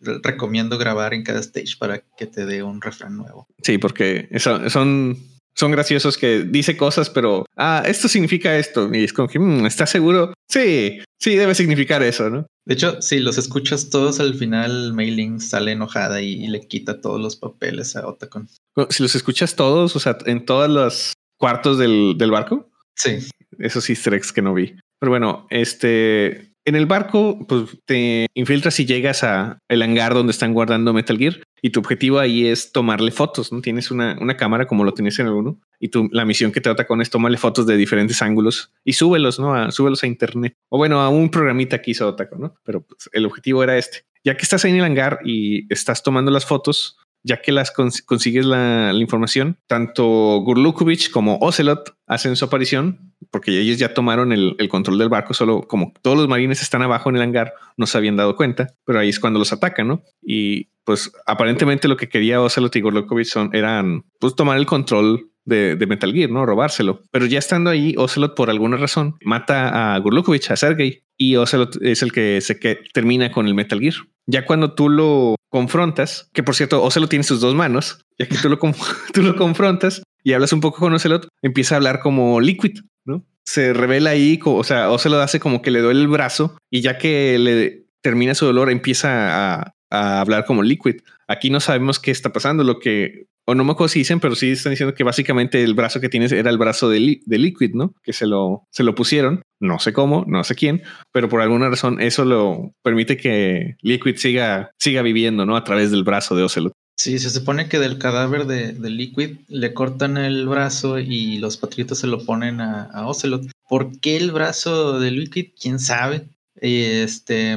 [0.00, 3.46] recomiendo grabar en cada stage para que te dé un refrán nuevo.
[3.62, 5.18] Sí, porque son son
[5.68, 8.88] graciosos que dice cosas, pero ah, esto significa esto.
[8.92, 10.32] Y es como que mm, ¿estás seguro?
[10.48, 12.46] Sí, sí, debe significar eso, ¿no?
[12.64, 17.20] De hecho, si los escuchas todos al final, Mailing sale enojada y, le quita todos
[17.20, 18.48] los papeles a Otacon.
[18.90, 22.70] Si los escuchas todos, o sea, en todos los cuartos del, del barco.
[22.94, 23.18] Sí.
[23.58, 24.76] Esos easter eggs que no vi.
[24.98, 30.30] Pero bueno, este en el barco, pues te infiltras y llegas a el hangar donde
[30.30, 33.60] están guardando Metal Gear y tu objetivo ahí es tomarle fotos, ¿no?
[33.60, 36.86] Tienes una, una cámara como lo tienes en 1 y tu, la misión que trata
[36.86, 39.54] con es tomarle fotos de diferentes ángulos y súbelos, ¿no?
[39.54, 40.56] A, súbelos a internet.
[40.68, 42.54] O bueno, a un programita que hizo Otaco, ¿no?
[42.64, 44.04] Pero pues, el objetivo era este.
[44.24, 48.44] Ya que estás en el hangar y estás tomando las fotos, ya que las consigues
[48.44, 54.98] la, información, tanto Gurlukovic como Ocelot hacen su aparición, porque ellos ya tomaron el, control
[54.98, 58.16] del barco, solo como todos los marines están abajo en el hangar, no se habían
[58.16, 60.02] dado cuenta, pero ahí es cuando los atacan, ¿no?
[60.22, 65.30] Y pues aparentemente lo que quería Ocelot y Gurlukovic son, eran pues tomar el control
[65.44, 66.46] de, Metal Gear, ¿no?
[66.46, 67.02] Robárselo.
[67.10, 71.76] Pero ya estando ahí, Ocelot por alguna razón mata a Gurlukovic, a Sergei, y Ocelot
[71.82, 73.94] es el que se que termina con el Metal Gear.
[74.26, 78.36] Ya cuando tú lo confrontas, que por cierto, Ocelot tiene sus dos manos, ya que
[78.36, 78.58] tú lo,
[79.12, 83.24] tú lo confrontas y hablas un poco con Ocelot, empieza a hablar como Liquid, ¿no?
[83.44, 86.98] Se revela ahí, o sea, Ocelot hace como que le duele el brazo y ya
[86.98, 91.00] que le termina su dolor, empieza a, hablar como Liquid.
[91.26, 94.36] Aquí no sabemos qué está pasando, lo que o no me acuerdo si dicen, pero
[94.36, 97.74] sí están diciendo que básicamente el brazo que tienes era el brazo de, de, Liquid,
[97.74, 97.92] ¿no?
[98.04, 101.68] Que se lo, se lo pusieron, no sé cómo, no sé quién, pero por alguna
[101.68, 105.56] razón eso lo permite que Liquid siga, siga viviendo, ¿no?
[105.56, 106.72] A través del brazo de Ocelot.
[107.02, 111.96] Sí, se supone que del cadáver de, Liquid le cortan el brazo y los patriotas
[111.96, 113.50] se lo ponen a, Ocelot.
[113.70, 115.52] ¿Por qué el brazo de Liquid?
[115.58, 116.28] ¿Quién sabe?
[116.56, 117.56] Este,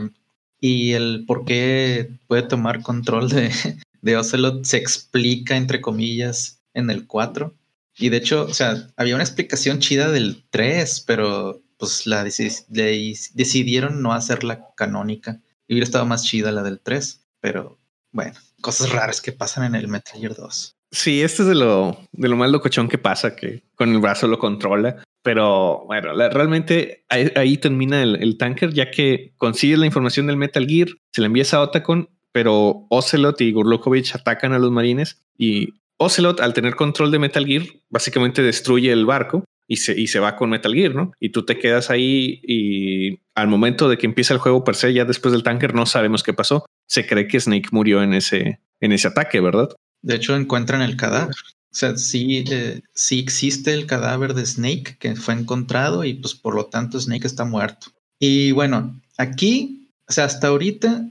[0.61, 3.51] y el por qué puede tomar control de,
[4.01, 7.53] de Ocelot se explica, entre comillas, en el 4.
[7.97, 14.01] Y de hecho, o sea, había una explicación chida del 3, pero pues la decidieron
[14.01, 15.41] no hacerla canónica.
[15.67, 17.77] Y hubiera estado más chida la del 3, pero
[18.13, 20.75] bueno, cosas raras que pasan en el Metal Gear 2.
[20.91, 24.27] Sí, esto es de lo, de lo más locochón que pasa, que con el brazo
[24.27, 25.03] lo controla.
[25.21, 30.65] Pero bueno, realmente ahí, termina el, el, tanker, ya que consigues la información del Metal
[30.67, 35.75] Gear, se la envías a Otacon pero Ocelot y Gurlukovich atacan a los marines y
[35.97, 40.19] Ocelot, al tener control de Metal Gear, básicamente destruye el barco y se, y se
[40.19, 41.13] va con Metal Gear, ¿no?
[41.19, 44.93] Y tú te quedas ahí y al momento de que empieza el juego per se,
[44.93, 46.65] ya después del tanker, no sabemos qué pasó.
[46.87, 49.69] Se cree que Snake murió en ese, en ese ataque, ¿verdad?
[50.01, 51.35] De hecho, encuentran el cadáver.
[51.73, 56.35] O sea, sí, eh, sí existe el cadáver de Snake que fue encontrado y pues
[56.35, 57.87] por lo tanto Snake está muerto.
[58.19, 61.09] Y bueno, aquí, o sea, hasta ahorita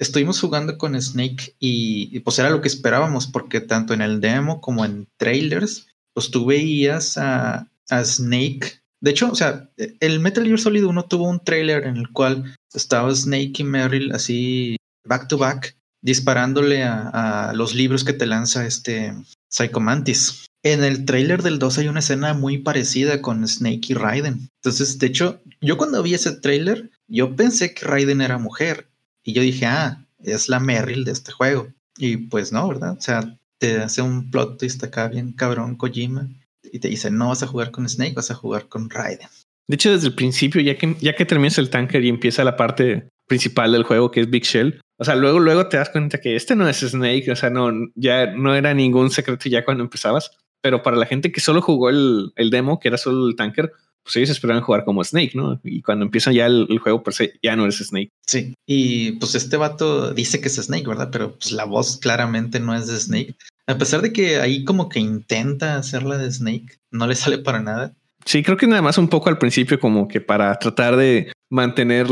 [0.00, 4.60] estuvimos jugando con Snake y, pues era lo que esperábamos, porque tanto en el demo
[4.60, 7.68] como en trailers, pues tú veías a,
[8.04, 8.80] Snake.
[9.00, 12.54] De hecho, o sea, el Metal Gear Solid 1 tuvo un trailer en el cual
[12.74, 18.66] estaba Snake y Merrill así back to back disparándole a, los libros que te lanza
[18.66, 19.14] este
[19.48, 20.46] Psycho Mantis.
[20.62, 24.48] En el trailer del 2 hay una escena muy parecida con Snake y Raiden.
[24.62, 28.90] Entonces, de hecho, yo cuando vi ese trailer, yo pensé que Raiden era mujer
[29.24, 31.68] y yo dije, ah, es la Merrill de este juego.
[31.96, 32.96] Y pues no, ¿verdad?
[32.98, 36.28] O sea, te hace un plot twist acá bien cabrón Kojima
[36.72, 39.28] y te dice, no vas a jugar con Snake, vas a jugar con Raiden.
[39.68, 42.56] De hecho, desde el principio, ya que, ya que terminas el tanker y empieza la
[42.56, 46.20] parte principal del juego, que es Big Shell, o sea, luego, luego te das cuenta
[46.20, 49.84] que este no es Snake, o sea, no, ya no era ningún secreto ya cuando
[49.84, 53.36] empezabas, pero para la gente que solo jugó el, el demo, que era solo el
[53.36, 55.60] tanker, pues ellos esperaban jugar como Snake, ¿no?
[55.62, 58.10] Y cuando empieza ya el, juego, per se, ya no eres Snake.
[58.26, 61.10] Sí, y pues este vato dice que es Snake, ¿verdad?
[61.12, 63.36] Pero pues la voz claramente no es de Snake.
[63.70, 67.60] A pesar de que ahí como que intenta hacerla de Snake, no le sale para
[67.60, 67.94] nada.
[68.24, 72.08] Sí, creo que nada más un poco al principio como que para tratar de mantener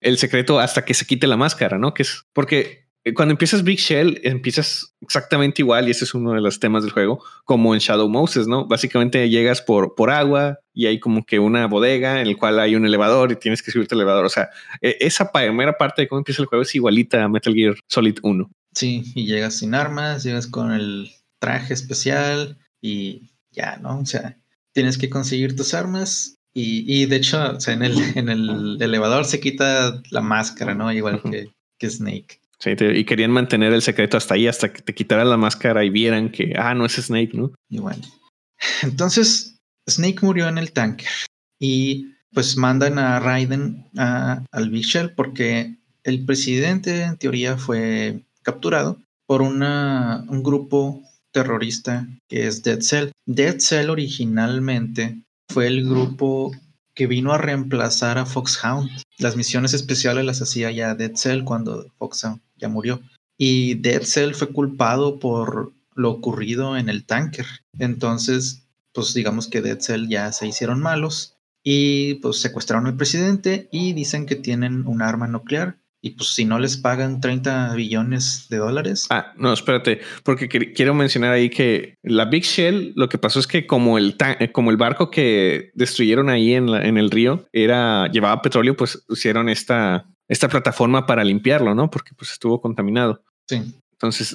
[0.00, 1.92] el secreto hasta que se quite la máscara, ¿no?
[1.92, 6.32] Que es porque eh, cuando empiezas Big Shell, empiezas exactamente igual, y ese es uno
[6.32, 8.66] de los temas del juego, como en Shadow Moses, ¿no?
[8.66, 12.76] Básicamente llegas por, por agua y hay como que una bodega en el cual hay
[12.76, 14.24] un elevador y tienes que subirte al elevador.
[14.24, 17.52] O sea, e, esa primera parte de cómo empieza el juego es igualita a Metal
[17.52, 18.50] Gear Solid 1.
[18.74, 24.00] Sí, y llegas sin armas, llegas con el traje especial y ya, ¿no?
[24.00, 24.38] O sea,
[24.72, 28.78] tienes que conseguir tus armas y, y de hecho, o sea, en el, en el
[28.80, 30.92] elevador se quita la máscara, ¿no?
[30.92, 32.40] Igual que, que Snake.
[32.58, 35.90] Sí, y querían mantener el secreto hasta ahí, hasta que te quitaran la máscara y
[35.90, 37.52] vieran que, ah, no es Snake, ¿no?
[37.68, 38.00] Igual.
[38.82, 39.58] Entonces,
[39.90, 41.06] Snake murió en el tanque
[41.58, 48.24] y pues mandan a Raiden a, al Big Shell porque el presidente en teoría fue
[48.42, 51.02] capturado por un grupo
[51.32, 53.10] terrorista que es Dead Cell.
[53.26, 56.52] Dead Cell originalmente fue el grupo
[56.94, 58.90] que vino a reemplazar a Foxhound.
[59.18, 63.00] Las misiones especiales las hacía ya Dead Cell cuando Foxhound ya murió.
[63.38, 67.46] Y Dead Cell fue culpado por lo ocurrido en el tanker.
[67.78, 73.68] Entonces, pues digamos que Dead Cell ya se hicieron malos y pues secuestraron al presidente
[73.72, 78.48] y dicen que tienen un arma nuclear y pues si no les pagan 30 billones
[78.50, 79.06] de dólares.
[79.08, 83.46] Ah, no, espérate, porque quiero mencionar ahí que la Big Shell, lo que pasó es
[83.46, 88.08] que como el, eh, como el barco que destruyeron ahí en, en el río era
[88.08, 91.88] llevaba petróleo, pues hicieron esta, esta plataforma para limpiarlo, ¿no?
[91.88, 93.22] Porque pues estuvo contaminado.
[93.46, 93.62] Sí.
[93.92, 94.34] Entonces,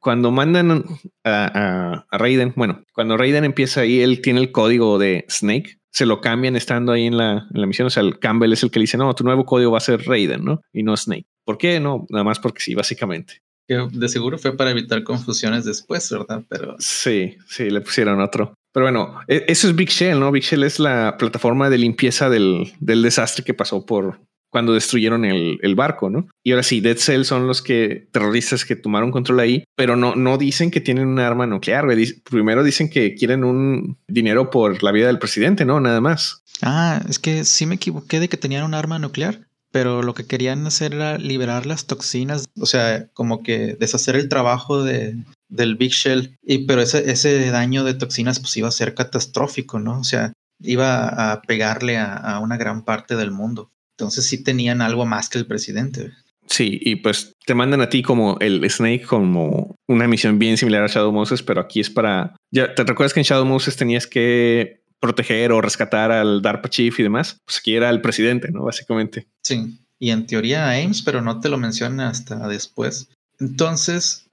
[0.00, 0.84] cuando mandan
[1.22, 6.04] a, a, Raiden, bueno, cuando Raiden empieza ahí, él tiene el código de Snake se
[6.04, 7.86] lo cambian estando ahí en la, en la misión.
[7.86, 9.80] O sea, el Campbell es el que le dice, no, tu nuevo código va a
[9.80, 10.60] ser Raiden, ¿no?
[10.70, 11.24] Y no Snake.
[11.42, 11.80] ¿Por qué?
[11.80, 13.40] No, nada más porque sí, básicamente.
[13.66, 16.44] Que de seguro fue para evitar confusiones después, ¿verdad?
[16.50, 18.52] Pero sí, sí, le pusieron otro.
[18.74, 20.30] Pero bueno, e, eso es Big Shell, ¿no?
[20.30, 25.24] Big Shell es la plataforma de limpieza del, del desastre que pasó por, cuando destruyeron
[25.24, 26.28] el, barco, ¿no?
[26.42, 30.14] Y ahora sí, Dead Cell son los que terroristas que tomaron control ahí, pero no,
[30.16, 31.84] no dicen que tienen un arma nuclear.
[32.28, 35.80] Primero dicen que quieren un dinero por la vida del presidente, ¿no?
[35.80, 36.42] Nada más.
[36.62, 40.26] Ah, es que sí me equivoqué de que tenían un arma nuclear, pero lo que
[40.26, 45.16] querían hacer era liberar las toxinas, o sea, como que deshacer el trabajo de,
[45.48, 46.36] del Big Shell.
[46.42, 50.00] Y pero ese, ese daño de toxinas pues iba a ser catastrófico, ¿no?
[50.00, 53.70] O sea, iba a pegarle a, a una gran parte del mundo.
[53.98, 56.12] Entonces sí tenían algo más que el presidente.
[56.48, 60.84] Sí, y pues te mandan a ti como el Snake como una misión bien similar
[60.84, 62.36] a Shadow Moses, pero aquí es para...
[62.52, 66.98] Ya te recuerdas que en Shadow Moses tenías que proteger o rescatar al DARPA Chief
[66.98, 67.38] y demás.
[67.44, 68.64] Pues aquí era el presidente, ¿no?
[68.64, 69.26] Básicamente.
[69.42, 73.08] Sí, y en teoría Ames, pero no te lo menciona hasta después.
[73.40, 74.28] Entonces,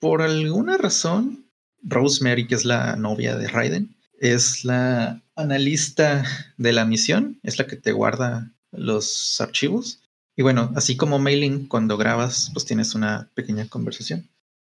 [0.00, 1.46] por alguna razón,
[1.82, 6.24] Rosemary, que es la novia de Raiden, es la analista
[6.56, 10.00] de la misión, es la que te guarda los archivos.
[10.36, 14.28] Y bueno, así como mailing, cuando grabas, pues tienes una pequeña conversación.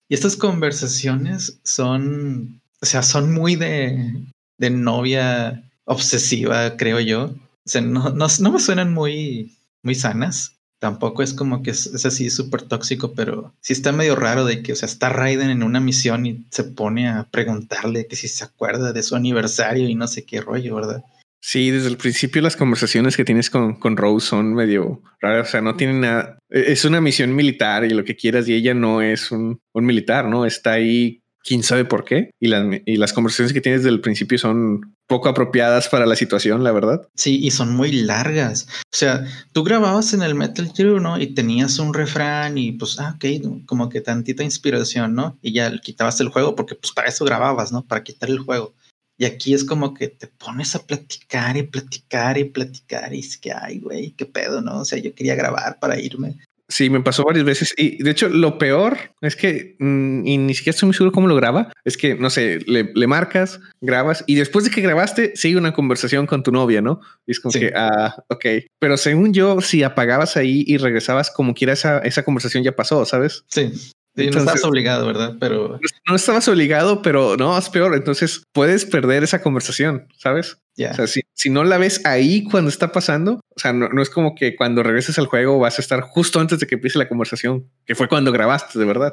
[0.10, 4.14] Y estas conversaciones son, o sea, son muy de,
[4.58, 7.26] de novia obsesiva, creo yo.
[7.26, 10.54] O sea, no, no, me suenan muy, muy sanas.
[10.80, 14.62] Tampoco es como que es, es así súper tóxico, pero sí está medio raro de
[14.62, 18.28] que, o sea, está Raiden en una misión y se pone a preguntarle que si
[18.28, 21.04] se acuerda de su aniversario y no sé qué rollo, ¿verdad?
[21.42, 25.52] Sí, desde el principio las conversaciones que tienes con, con Rose son medio raras, o
[25.52, 28.74] sea, no tienen nada, e-, es una misión militar y lo que quieras y ella
[28.74, 30.46] no es un, un militar, ¿no?
[30.46, 34.02] Está ahí, quién sabe por qué, y las, y las conversaciones que tienes desde el
[34.02, 37.08] principio son poco apropiadas para la situación, la verdad.
[37.16, 38.68] Sí, y son muy largas.
[38.84, 41.20] O sea, tú grababas en el Metal Gear, ¿no?
[41.20, 45.38] Y tenías un refrán y pues, ah, ok, como que tantita inspiración, ¿no?
[45.42, 47.86] Y ya quitabas el juego porque pues para eso grababas, ¿no?
[47.86, 48.76] Para quitar el juego.
[49.18, 53.38] Y aquí es como que te pones a platicar y platicar y platicar y es
[53.38, 54.82] que, ay, güey, qué pedo, ¿no?
[54.82, 56.38] O sea, yo quería grabar para irme.
[56.70, 57.74] Sí, me pasó varias veces.
[57.78, 61.28] Y de hecho, lo peor es que mm, y ni siquiera estoy muy seguro cómo
[61.28, 61.72] lo graba.
[61.86, 65.74] Es que, no sé, le, le, marcas, grabas y después de que grabaste, sigue una
[65.74, 67.00] conversación con tu novia, ¿no?
[67.26, 68.46] Y es como que, ah, ok.
[68.80, 73.06] Pero según yo, si apagabas ahí y regresabas como quiera, esa, esa conversación ya pasó,
[73.06, 73.46] ¿sabes?
[73.48, 73.72] Sí
[74.18, 75.36] no estabas obligado, ¿verdad?
[75.40, 77.96] Pero no estabas obligado, pero no, es peor.
[77.96, 80.58] Entonces puedes perder esa conversación, ¿sabes?
[80.76, 80.92] Ya.
[80.92, 84.02] O sea, si, si, no la ves ahí cuando está pasando, o sea, no, no,
[84.02, 87.00] es como que cuando regreses al juego vas a estar justo antes de que empiece
[87.00, 89.12] la conversación, que fue cuando grabaste, de verdad.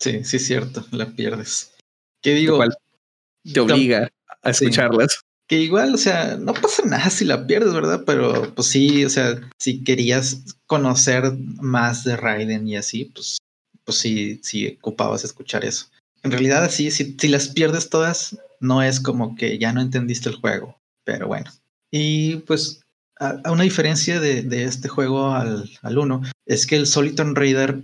[0.00, 1.72] Sí, sí, es cierto, la pierdes.
[2.22, 2.60] ¿Qué digo?
[3.52, 4.10] te obliga
[4.42, 5.12] a escucharlas.
[5.12, 5.18] Sí.
[5.46, 8.04] Que igual, o sea, no pasa nada si la pierdes, ¿verdad?
[8.06, 13.36] Pero pues sí, o sea, si querías conocer más de Raiden y así, pues
[13.84, 15.86] pues sí, sí ocupabas escuchar eso.
[16.22, 20.36] En realidad, sí, si, las pierdes todas, no es como que ya no entendiste el
[20.36, 21.50] juego, pero bueno.
[21.90, 22.80] Y pues
[23.20, 27.82] a, una diferencia de, este juego al, al 1 es que el Soliton Raider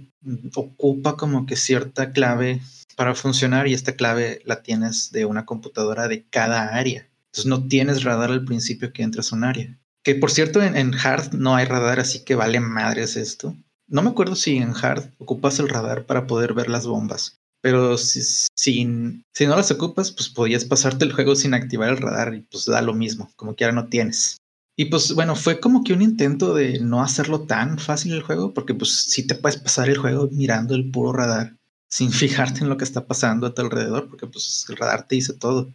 [0.54, 2.60] ocupa como que cierta clave
[2.96, 7.08] para funcionar y esta clave la tienes de una computadora de cada área.
[7.26, 9.78] Entonces no tienes radar al principio que entras a un área.
[10.02, 13.54] Que por cierto, en, hard no hay radar, así que vale madres esto.
[13.90, 17.40] No me acuerdo si en hard ocupas el radar para poder ver las bombas.
[17.60, 21.98] Pero si, si, si no las ocupas, pues podías pasarte el juego sin activar el
[21.98, 24.38] radar y pues da lo mismo, como que ahora no tienes.
[24.76, 28.54] Y pues bueno, fue como que un intento de no hacerlo tan fácil el juego,
[28.54, 31.56] porque pues sí te puedes pasar el juego mirando el puro radar
[31.88, 35.16] sin fijarte en lo que está pasando a tu alrededor, porque pues el radar te
[35.16, 35.74] dice todo.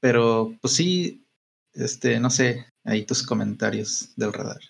[0.00, 1.24] Pero pues sí,
[1.74, 4.60] este, no sé, ahí tus comentarios del radar.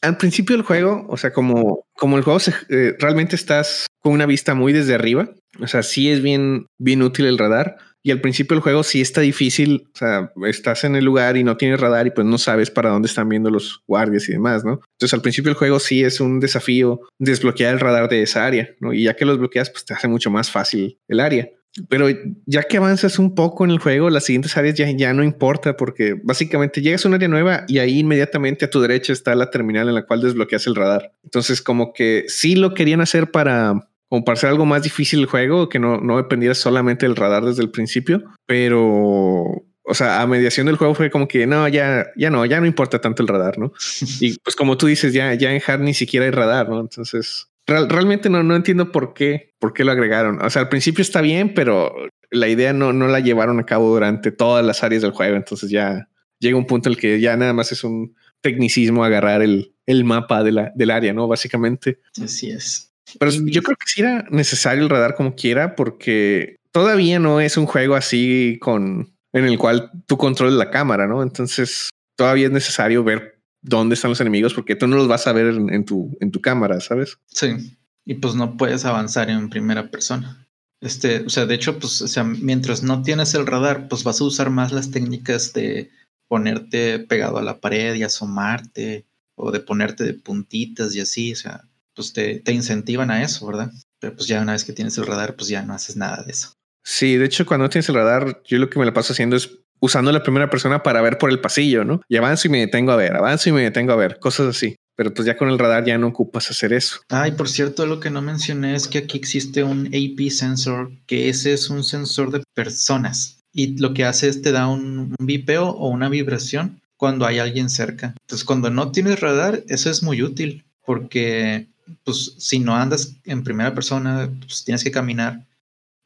[0.00, 2.40] Al principio del juego, o sea, como, como el juego
[2.70, 7.02] eh, realmente estás con una vista muy desde arriba, o sea, sí es bien, bien
[7.02, 7.76] útil el radar.
[8.00, 11.42] Y al principio del juego sí está difícil, o sea, estás en el lugar y
[11.42, 14.64] no tienes radar y pues no sabes para dónde están viendo los guardias y demás,
[14.64, 14.80] ¿no?
[14.92, 18.70] Entonces al principio del juego sí es un desafío desbloquear el radar de esa área,
[18.80, 18.94] ¿no?
[18.94, 21.50] Y ya que los bloqueas, pues te hace mucho más fácil el área.
[21.88, 22.08] Pero
[22.46, 25.76] ya que avanzas un poco en el juego, las siguientes áreas ya, ya no importa
[25.76, 29.50] porque básicamente llegas a un área nueva y ahí inmediatamente a tu derecha está la
[29.50, 31.12] terminal en la cual desbloqueas el radar.
[31.24, 35.26] Entonces como que sí lo querían hacer para, como para hacer algo más difícil el
[35.26, 40.26] juego, que no, no dependiera solamente del radar desde el principio, pero o sea, a
[40.26, 43.28] mediación del juego fue como que no, ya, ya no, ya no importa tanto el
[43.28, 43.72] radar, ¿no?
[44.20, 46.78] Y pues como tú dices, ya, ya en Hard ni siquiera hay radar, ¿no?
[46.80, 50.42] Entonces, realmente no, no entiendo por qué, por qué lo agregaron.
[50.42, 51.94] O sea, al principio está bien, pero
[52.30, 55.36] la idea no, no la llevaron a cabo durante todas las áreas del juego.
[55.36, 56.08] Entonces ya
[56.38, 60.04] llega un punto en el que ya nada más es un tecnicismo agarrar el, el
[60.04, 61.28] mapa de la, del área, ¿no?
[61.28, 62.00] Básicamente.
[62.22, 62.92] Así es.
[63.18, 67.56] Pero yo creo que sí era necesario el radar como quiera, porque todavía no es
[67.56, 71.22] un juego así con en el cual tú controles la cámara, ¿no?
[71.22, 75.32] Entonces todavía es necesario ver dónde están los enemigos porque tú no los vas a
[75.32, 77.18] ver en, tu, en tu cámara, ¿sabes?
[77.26, 80.46] Sí, y pues no puedes avanzar en primera persona.
[80.80, 84.20] Este, o sea, de hecho, pues, o sea, mientras no tienes el radar, pues vas
[84.20, 85.90] a usar más las técnicas de
[86.28, 91.36] ponerte pegado a la pared y asomarte, o de ponerte de puntitas y así, o
[91.36, 93.72] sea, pues te, te incentivan a eso, ¿verdad?
[94.00, 96.32] Pero pues ya una vez que tienes el radar, pues ya no haces nada de
[96.32, 96.52] eso.
[96.84, 99.58] Sí, de hecho, cuando tienes el radar, yo lo que me la paso haciendo es
[99.80, 102.00] usando la primera persona para ver por el pasillo, ¿no?
[102.08, 104.76] Y avanzo y me detengo a ver, avanzo y me detengo a ver, cosas así.
[104.96, 107.00] Pero pues ya con el radar ya no ocupas hacer eso.
[107.08, 111.28] Ay, por cierto, lo que no mencioné es que aquí existe un AP sensor, que
[111.28, 113.38] ese es un sensor de personas.
[113.52, 117.38] Y lo que hace es te da un, un vipeo o una vibración cuando hay
[117.38, 118.14] alguien cerca.
[118.22, 121.68] Entonces, cuando no tienes radar, eso es muy útil, porque
[122.04, 125.46] pues si no andas en primera persona, pues tienes que caminar,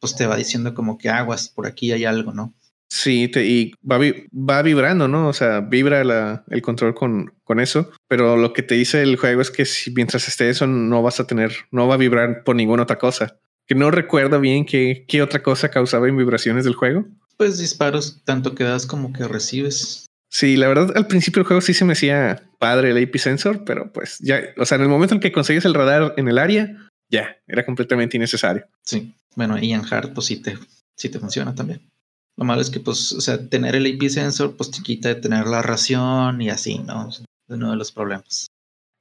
[0.01, 2.53] pues te va diciendo como que aguas, por aquí hay algo, ¿no?
[2.95, 3.99] Sí, te, y va,
[4.35, 5.27] va vibrando, ¿no?
[5.27, 9.17] O sea, vibra la, el control con, con eso, pero lo que te dice el
[9.17, 12.45] juego es que si mientras esté eso no vas a tener, no va a vibrar
[12.45, 13.39] por ninguna otra cosa.
[13.67, 17.07] Que no recuerdo bien qué, qué otra cosa causaba en vibraciones del juego.
[17.39, 20.05] Pues disparos, tanto que das como que recibes.
[20.29, 23.65] Sí, la verdad, al principio el juego sí se me hacía padre el AP sensor,
[23.65, 26.37] pero pues ya, o sea, en el momento en que consigues el radar en el
[26.37, 26.77] área,
[27.09, 28.67] ya, era completamente innecesario.
[28.83, 30.59] Sí, bueno, y en hard, pues sí te,
[30.95, 31.91] sí te funciona también.
[32.37, 35.17] Lo malo es que, pues, o sea, tener el IP sensor, pues te quita de
[35.17, 37.09] tener la ración y así, ¿no?
[37.09, 38.47] Es uno de los problemas.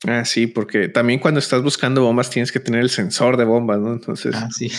[0.05, 3.79] Ah, sí, porque también cuando estás buscando bombas tienes que tener el sensor de bombas,
[3.79, 3.93] ¿no?
[3.93, 4.35] Entonces.
[4.35, 4.71] Ah, sí.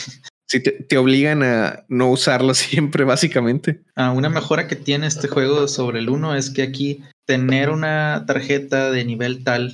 [0.49, 3.83] Sí, te, obligan a no usarlo siempre, básicamente.
[3.97, 8.25] Ah, una mejora que tiene este juego sobre el 1 es que aquí tener una
[8.27, 9.73] tarjeta de nivel tal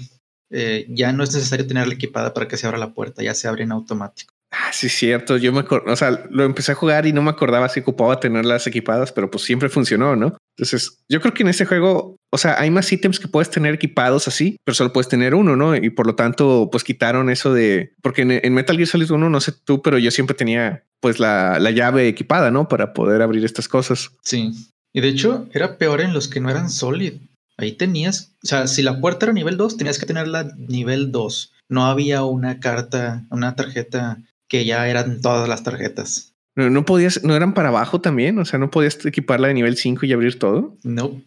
[0.50, 3.48] eh, ya no es necesario tenerla equipada para que se abra la puerta, ya se
[3.48, 4.34] abre en automático.
[4.50, 5.36] Ah, sí, cierto.
[5.36, 8.18] Yo me acuerdo, o sea, lo empecé a jugar y no me acordaba si ocupaba
[8.18, 10.38] tenerlas equipadas, pero pues siempre funcionó, ¿no?
[10.56, 13.74] Entonces, yo creo que en este juego, o sea, hay más ítems que puedes tener
[13.74, 15.76] equipados así, pero solo puedes tener uno, ¿no?
[15.76, 19.40] Y por lo tanto, pues quitaron eso de, porque en, Metal Gear Solid 1, no
[19.40, 22.68] sé tú, pero yo siempre tenía pues la, la llave equipada, ¿no?
[22.68, 24.10] Para poder abrir estas cosas.
[24.22, 24.52] Sí.
[24.92, 27.14] Y de hecho, era peor en los que no eran Solid.
[27.58, 31.52] Ahí tenías, o sea, si la puerta era nivel 2, tenías que tenerla nivel 2.
[31.68, 34.18] No había una carta, una tarjeta
[34.48, 36.34] que ya eran todas las tarjetas.
[36.56, 39.76] No, no podías, no eran para abajo también, o sea, no podías equiparla de nivel
[39.76, 40.76] 5 y abrir todo.
[40.82, 41.22] No,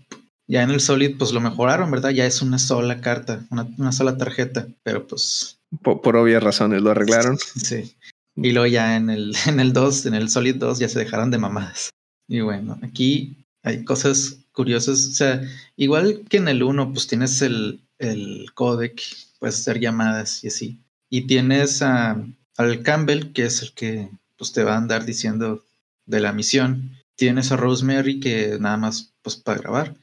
[0.52, 2.10] ya en el Solid pues lo mejoraron, ¿verdad?
[2.10, 5.60] Ya es una sola carta, una, sola tarjeta, pero pues...
[5.82, 7.38] Por, obvias razones lo arreglaron.
[7.38, 7.96] Sí.
[8.36, 11.32] Y luego ya en el, en el 2, en el Solid 2 ya se dejaron
[11.32, 11.92] de mamadas.
[12.28, 15.08] Y bueno, aquí hay cosas curiosas.
[15.08, 15.42] O sea,
[15.78, 19.02] igual que en el 1, pues tienes el, el codec,
[19.40, 20.84] puedes hacer llamadas y así.
[21.10, 22.22] Y tienes a
[22.62, 25.64] al Campbell, que es el que pues, te va a andar diciendo
[26.06, 26.98] de la misión.
[27.16, 29.96] Tienes a Rosemary, que nada más pues para grabar.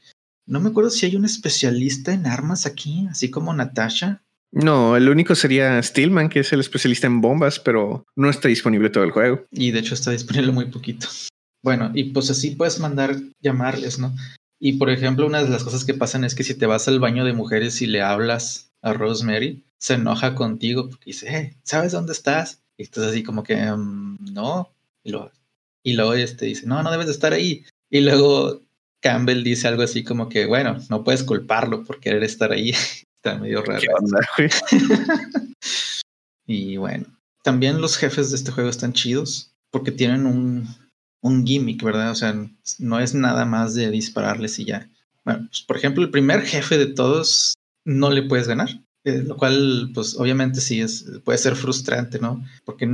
[0.45, 4.23] No me acuerdo si hay un especialista en armas aquí, así como Natasha.
[4.51, 8.89] No, el único sería Stillman, que es el especialista en bombas, pero no está disponible
[8.89, 9.45] todo el juego.
[9.51, 11.07] Y de hecho está disponible muy poquito.
[11.61, 14.15] Bueno, y pues así puedes mandar llamarles, ¿no?
[14.59, 16.99] Y por ejemplo, una de las cosas que pasan es que si te vas al
[16.99, 21.93] baño de mujeres y le hablas a Rosemary, se enoja contigo porque dice, hey, ¿sabes
[21.93, 22.61] dónde estás?
[22.77, 24.73] Y estás así como que, mm, no.
[25.03, 25.31] Y luego,
[25.83, 27.65] y luego este dice, no, no debes de estar ahí.
[27.89, 28.61] Y luego
[29.01, 32.71] Campbell dice algo así como que, bueno, no puedes culparlo por querer estar ahí.
[33.17, 33.81] Está medio raro.
[36.45, 37.05] y bueno,
[37.43, 40.67] también los jefes de este juego están chidos porque tienen un,
[41.21, 42.11] un gimmick, ¿verdad?
[42.11, 42.33] O sea,
[42.79, 44.89] no es nada más de dispararles y ya.
[45.25, 47.55] Bueno, pues, por ejemplo, el primer jefe de todos
[47.85, 48.69] no le puedes ganar,
[49.05, 52.43] eh, lo cual, pues obviamente sí es, puede ser frustrante, ¿no?
[52.65, 52.87] Porque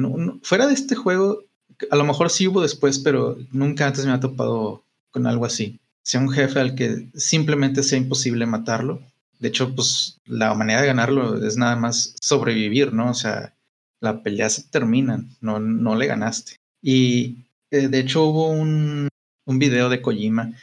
[0.43, 1.43] fuera de este juego,
[1.89, 5.79] a lo mejor sí hubo después, pero nunca antes me ha topado con algo así.
[6.03, 9.01] Sea un jefe al que simplemente sea imposible matarlo.
[9.39, 13.09] De hecho, pues la manera de ganarlo es nada más sobrevivir, ¿no?
[13.09, 13.55] O sea,
[13.99, 16.57] la pelea se termina, no, no le ganaste.
[16.81, 19.09] Y eh, de hecho, hubo un,
[19.45, 20.53] un, video de Kojima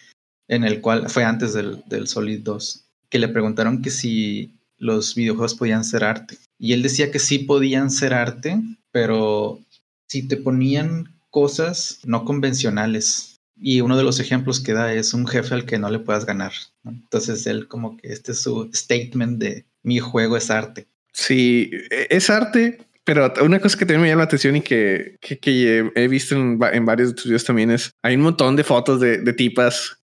[0.49, 5.14] en el cual fue antes del, del Solid 2, que le preguntaron que si los
[5.14, 6.37] videojuegos podían ser arte.
[6.59, 8.61] Y él decía que sí podían ser arte,
[8.91, 9.61] pero
[10.09, 13.41] si te ponían cosas no convencionales.
[13.57, 16.26] Y uno de los ejemplos que da es un jefe al que no le puedas
[16.26, 16.53] ganar.
[16.85, 20.89] Entonces él como que este es su statement de mi juego es arte.
[21.12, 25.16] Sí, e, es arte, pero una cosa que también me llama la atención y que,
[25.20, 28.64] que, he visto en, en, varios de tus videos también es, hay un montón de
[28.64, 30.01] fotos de, de tipas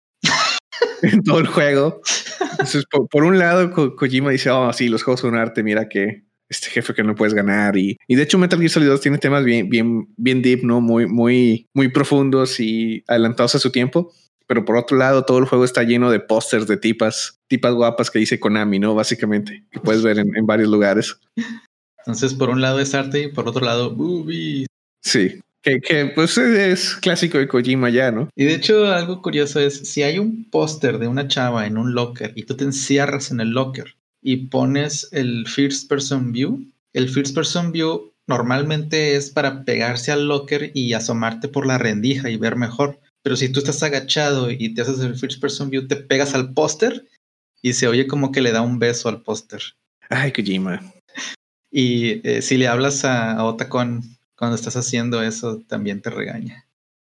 [1.02, 2.02] en todo el juego.
[2.52, 6.70] Entonces, por, un lado, Kojima dice, oh, sí, los juegos son arte, mira que este
[6.70, 7.78] jefe que no puedes ganar.
[7.78, 10.82] Y, y de hecho, Metal Gear Solid 2 tiene temas bien, bien, bien deep, ¿no?
[10.82, 14.12] Muy, muy, muy profundos y adelantados a su tiempo.
[14.48, 18.12] Pero por otro lado, todo el juego está lleno de pósters de tipas, tipas guapas
[18.12, 18.94] que dice Konami, ¿no?
[18.94, 21.18] Básicamente, que puedes ver en, en varios lugares.
[22.00, 24.68] Entonces, por un lado es arte y por otro lado, boobies.
[25.02, 28.30] Sí, que, que, pues es clásico de Kojima ya, ¿no?
[28.36, 31.96] Y de hecho, algo curioso es, si hay un póster de una chava en un
[31.96, 37.10] locker y tú te encierras en el locker y pones el first person view, el
[37.10, 42.38] first person view normalmente es para pegarse al locker y asomarte por la rendija y
[42.38, 43.00] ver mejor.
[43.24, 46.54] Pero si tú estás agachado y te haces el first person view, te pegas al
[46.54, 47.08] póster
[47.64, 49.62] y se oye como que le da un beso al póster.
[50.10, 50.80] Ay, Kojima.
[51.72, 56.68] Y eh, si le hablas a, Otacon cuando estás haciendo eso, también te regaña.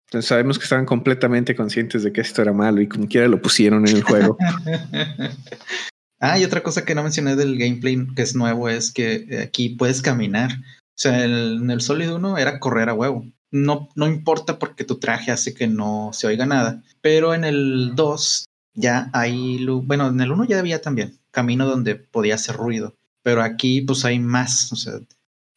[0.07, 3.43] Entonces sabemos que estaban completamente conscientes de que esto era malo y como quiera lo
[3.43, 4.39] pusieron en el juego.
[6.21, 9.71] ah, y otra cosa que no mencioné del gameplay que es nuevo es que aquí
[9.71, 10.53] puedes caminar.
[10.53, 13.27] O sea, en el Solid 1 era correr a huevo.
[13.51, 16.83] No, no importa porque tu traje hace que no se oiga nada.
[17.03, 21.97] Pero en el 2 ya hay, bueno, en el 1 ya había también camino donde
[21.97, 22.95] podía hacer ruido
[23.29, 24.95] pero aquí pues hay más, o sea,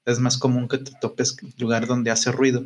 [0.06, 2.66] es más común que te topes lugar donde hace ruido.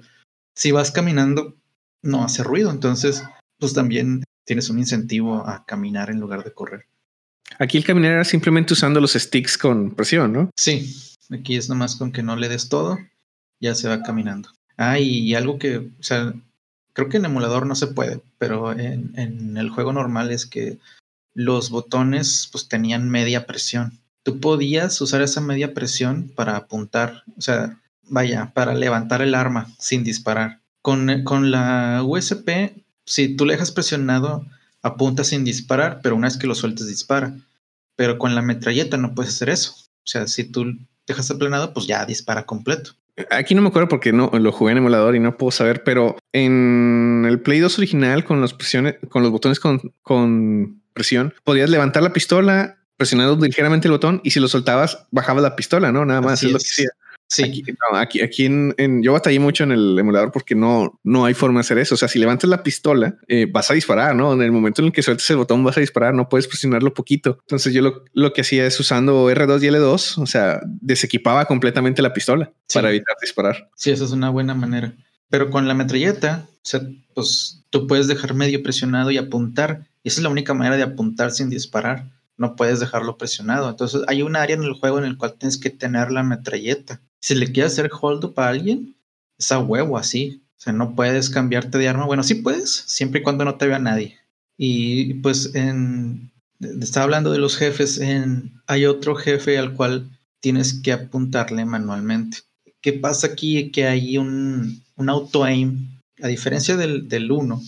[0.55, 1.55] Si vas caminando,
[2.01, 3.23] no hace ruido, entonces
[3.59, 6.85] pues también tienes un incentivo a caminar en lugar de correr.
[7.59, 10.49] Aquí el caminar era simplemente usando los sticks con presión, ¿no?
[10.55, 10.95] Sí,
[11.31, 12.97] aquí es nomás con que no le des todo,
[13.59, 14.49] ya se va caminando.
[14.77, 16.33] Ah, y, algo que, o sea,
[16.93, 20.79] creo que en emulador no se puede, pero en, en el juego normal es que
[21.33, 27.41] los botones pues tenían media presión tú podías usar esa media presión para apuntar, o
[27.41, 30.61] sea, vaya, para levantar el arma sin disparar.
[30.81, 32.49] Con, con la USP,
[33.05, 34.43] si tú le dejas presionado,
[34.81, 37.35] apunta sin disparar, pero una vez que lo sueltes dispara.
[37.95, 39.73] Pero con la metralleta no puedes hacer eso.
[39.77, 40.73] O sea, si tú
[41.07, 42.91] dejas aplanado, pues ya dispara completo.
[43.29, 46.17] Aquí no me acuerdo porque no lo jugué en emulador y no puedo saber, pero
[46.33, 48.55] en el Play 2 original con los
[49.09, 54.31] con los botones con, con presión, podías levantar la pistola presionando ligeramente el botón y
[54.31, 56.05] si lo soltabas, bajaba la pistola, ¿no?
[56.05, 56.89] Nada más es, lo que hacía.
[57.27, 57.63] Sí.
[57.93, 61.61] Aquí, aquí, en, yo batallé mucho en el emulador porque no, no hay forma de
[61.61, 61.95] hacer eso.
[61.95, 64.33] O sea, si levantas la pistola, eh, vas a disparar, ¿no?
[64.33, 66.93] En el momento en el que sueltes el botón, vas a disparar, no puedes presionarlo
[66.93, 67.39] poquito.
[67.41, 72.03] Entonces, yo lo, lo que hacía es usando R2 y L2, o sea, desequipaba completamente
[72.03, 73.69] la pistola para evitar disparar.
[73.75, 74.93] Sí, esa es una buena manera.
[75.29, 76.81] Pero con la metralleta, o sea,
[77.15, 79.87] pues tú puedes dejar medio presionado y apuntar.
[80.03, 83.69] Y esa es la única manera de apuntar sin disparar no puedes dejarlo presionado.
[83.69, 87.01] Entonces hay un área en el juego en el cual tienes que tener la metralleta.
[87.21, 88.95] Si le quieres hacer hold up a alguien,
[89.37, 90.41] es a huevo así.
[90.57, 92.05] O sea, no puedes cambiarte de arma.
[92.05, 94.17] Bueno, sí puedes, siempre y cuando no te vea nadie.
[94.57, 98.01] Y pues en, estaba hablando de los jefes,
[98.67, 100.09] hay otro jefe al cual
[100.39, 102.39] tienes que apuntarle manualmente.
[102.81, 103.71] ¿Qué pasa aquí?
[103.71, 105.99] Que hay un, un auto-aim.
[106.21, 107.61] A diferencia del, del 1,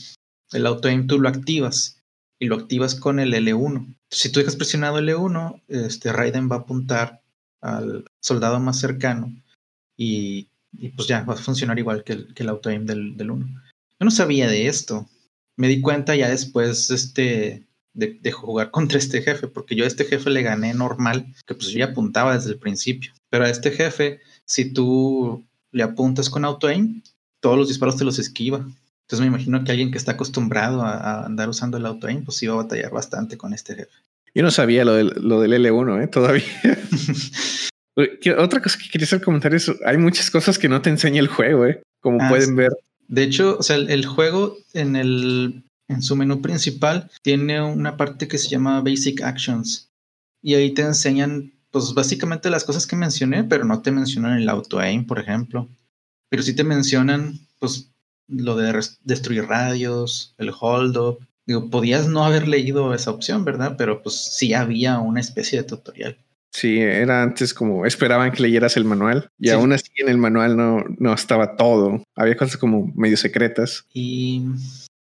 [0.53, 1.96] el auto-aim tú lo activas
[2.39, 6.59] y lo activas con el L1 si tú dejas presionado L1, este Raiden va a
[6.59, 7.21] apuntar
[7.61, 9.33] al soldado más cercano
[9.97, 10.49] y,
[10.95, 13.45] pues ya va a funcionar igual que el, que el auto-aim del, del 1.
[13.47, 15.09] Yo no sabía de esto.
[15.55, 19.87] Me di cuenta ya después este, de, de, jugar contra este jefe, porque yo a
[19.87, 23.11] este jefe le gané normal, que pues yo ya apuntaba desde el principio.
[23.29, 27.01] Pero a este jefe, si tú le apuntas con auto-aim,
[27.39, 28.67] todos los disparos te los esquiva.
[29.07, 32.43] Entonces me imagino que alguien que está acostumbrado a, a andar usando el auto-aim, pues
[32.43, 33.91] iba a batallar bastante con este jefe.
[34.35, 36.07] Yo no sabía lo del, lo del L1, ¿eh?
[36.07, 36.43] Todavía.
[38.37, 41.27] Otra cosa que quería hacer comentar es, hay muchas cosas que no te enseña el
[41.27, 41.81] juego, ¿eh?
[42.01, 42.69] Como ah, pueden ver.
[43.07, 47.95] De hecho, o sea, el, el, juego en el en su menú principal tiene una
[47.95, 49.89] parte que se llama Basic Actions
[50.41, 54.49] y ahí te enseñan pues básicamente las cosas que mencioné, pero no te mencionan el
[54.49, 55.67] auto aim, por ejemplo.
[56.29, 57.89] Pero sí te mencionan pues
[58.27, 61.19] lo de destruir radios, el hold up.
[61.45, 63.75] Digo, podías no haber leído esa opción, ¿verdad?
[63.77, 66.17] Pero pues sí había una especie de tutorial.
[66.51, 69.53] Sí, era antes como esperaban que leyeras el manual y sí.
[69.53, 72.03] aún así en el manual no, no estaba todo.
[72.15, 73.85] Había cosas como medio secretas.
[73.93, 74.43] Y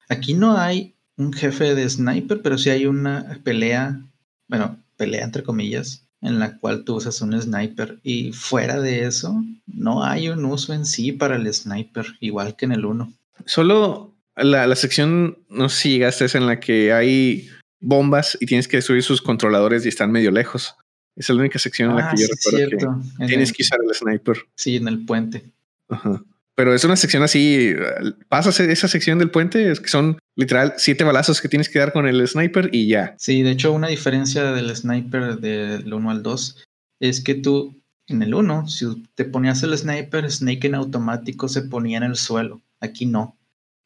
[0.10, 4.02] aquí no hay un jefe de sniper, pero sí hay una pelea,
[4.48, 8.00] bueno, pelea entre comillas, en la cual tú usas un sniper.
[8.02, 12.66] Y fuera de eso, no hay un uso en sí para el sniper, igual que
[12.66, 13.14] en el 1.
[13.46, 17.50] Solo la, la sección, no sé si llegaste, es en la que hay
[17.80, 20.76] bombas y tienes que destruir sus controladores y están medio lejos.
[21.16, 23.64] Esa es la única sección en la ah, que yo sí, recuerdo tienes el, que
[23.64, 24.38] usar el sniper.
[24.56, 25.44] Sí, en el puente.
[25.90, 26.24] Ajá.
[26.56, 27.74] Pero es una sección así,
[28.30, 31.94] pasas esa sección del puente, es que son literal siete balazos que tienes que dar
[31.94, 33.16] con el sniper y ya.
[33.18, 36.64] Sí, de hecho una diferencia del sniper del 1 al 2
[37.00, 38.86] es que tú en el 1, si
[39.16, 42.62] te ponías el sniper, Snake en automático se ponía en el suelo.
[42.80, 43.38] Aquí no.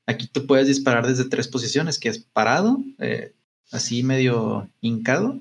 [0.07, 3.34] Aquí tú puedes disparar desde tres posiciones, que es parado, eh,
[3.72, 5.39] así medio hincado,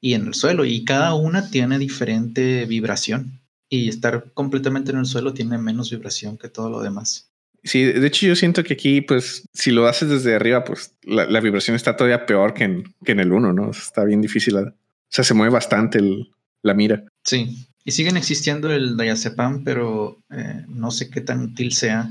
[0.00, 0.64] y en el suelo.
[0.64, 3.40] Y cada una tiene diferente vibración.
[3.74, 7.32] Y estar completamente en el suelo tiene menos vibración que todo lo demás.
[7.64, 11.24] Sí, de hecho yo siento que aquí, pues, si lo haces desde arriba, pues la,
[11.24, 13.70] la vibración está todavía peor que en, que en el 1, ¿no?
[13.70, 14.56] Está bien difícil.
[14.56, 14.74] O
[15.08, 17.04] sea, se mueve bastante el, la mira.
[17.24, 22.10] Sí, y siguen existiendo el diazepam, pero eh, no sé qué tan útil sea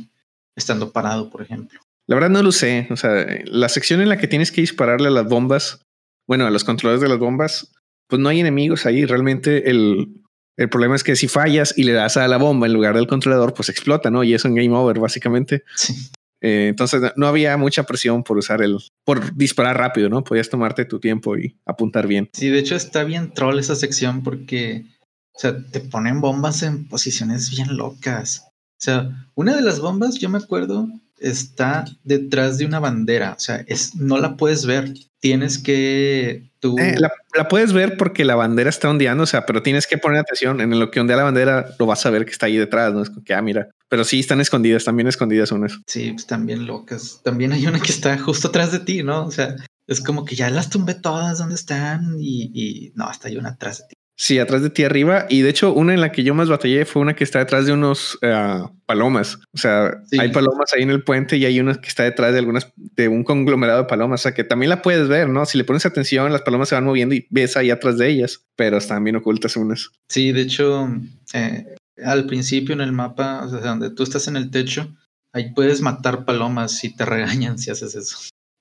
[0.55, 1.79] estando parado, por ejemplo.
[2.07, 2.87] La verdad no lo sé.
[2.89, 5.85] O sea, la sección en la que tienes que dispararle a las bombas,
[6.27, 7.71] bueno, a los controladores de las bombas,
[8.07, 9.05] pues no hay enemigos ahí.
[9.05, 10.21] Realmente el,
[10.57, 13.07] el problema es que si fallas y le das a la bomba en lugar del
[13.07, 14.23] controlador, pues explota, ¿no?
[14.23, 15.63] Y es un game over, básicamente.
[15.75, 15.95] Sí.
[16.41, 20.23] Eh, entonces no había mucha presión por usar el, por disparar rápido, ¿no?
[20.23, 22.29] Podías tomarte tu tiempo y apuntar bien.
[22.33, 24.85] Sí, de hecho está bien troll esa sección porque,
[25.33, 28.47] o sea, te ponen bombas en posiciones bien locas.
[28.47, 30.87] O sea, una de las bombas, yo me acuerdo,
[31.21, 33.33] está detrás de una bandera.
[33.37, 34.93] O sea, es, no la puedes ver.
[35.19, 36.77] Tienes que tú.
[36.79, 39.97] Eh, la, la, puedes ver porque la bandera está ondeando, o sea, pero tienes que
[39.97, 40.61] poner atención.
[40.61, 42.93] En lo que ondea la bandera, lo vas a ver que está ahí detrás.
[42.93, 43.69] No es que, ah, mira.
[43.87, 45.79] Pero sí están escondidas, también escondidas unas.
[45.85, 47.21] Sí, pues, están bien locas.
[47.23, 49.25] También hay una que está justo atrás de ti, ¿no?
[49.25, 49.55] O sea,
[49.87, 53.49] es como que ya las tumbé todas donde están y, y no, hasta hay una
[53.49, 54.00] atrás de ti.
[54.21, 55.25] Sí, atrás de ti arriba.
[55.29, 57.65] Y de hecho, una en la que yo más batallé fue una que está detrás
[57.65, 59.39] de unos uh, palomas.
[59.51, 60.19] O sea, sí.
[60.19, 63.07] hay palomas ahí en el puente y hay una que está detrás de algunas, de
[63.07, 64.21] un conglomerado de palomas.
[64.21, 65.43] O sea, que también la puedes ver, ¿no?
[65.47, 68.45] Si le pones atención, las palomas se van moviendo y ves ahí atrás de ellas,
[68.55, 69.89] pero están bien ocultas unas.
[70.07, 70.87] Sí, de hecho,
[71.33, 74.95] eh, al principio en el mapa, o sea, donde tú estás en el techo,
[75.33, 78.17] ahí puedes matar palomas si te regañan si haces eso.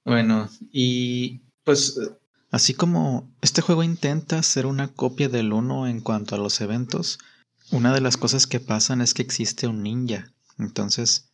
[0.06, 2.00] Bueno, y pues
[2.50, 7.18] Así como este juego intenta ser una copia del 1 en cuanto a los eventos,
[7.70, 10.32] una de las cosas que pasan es que existe un ninja.
[10.58, 11.30] Entonces,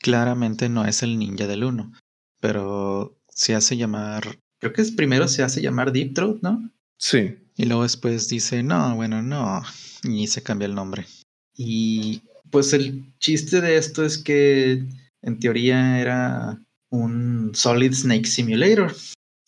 [0.00, 1.92] claramente no es el ninja del 1,
[2.40, 4.40] pero se hace llamar...
[4.58, 6.70] Creo que es primero se hace llamar Deep Throat, ¿no?
[6.98, 7.36] Sí.
[7.56, 9.62] Y luego después dice, no, bueno, no,
[10.02, 11.06] y se cambia el nombre.
[11.54, 14.84] Y pues el chiste de esto es que
[15.22, 16.60] en teoría era
[16.90, 18.94] un Solid Snake Simulator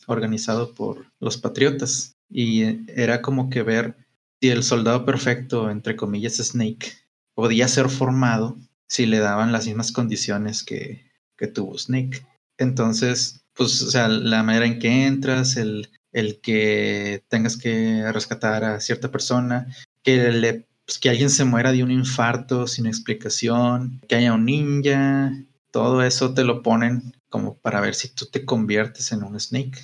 [0.09, 3.97] organizado por los patriotas y era como que ver
[4.41, 6.93] si el soldado perfecto, entre comillas, Snake,
[7.35, 8.57] podía ser formado
[8.89, 12.27] si le daban las mismas condiciones que, que tuvo Snake.
[12.59, 18.65] Entonces, pues, o sea, la manera en que entras, el, el que tengas que rescatar
[18.65, 19.67] a cierta persona,
[20.03, 24.47] que, le, pues, que alguien se muera de un infarto sin explicación, que haya un
[24.47, 25.33] ninja,
[25.71, 29.79] todo eso te lo ponen como para ver si tú te conviertes en un Snake.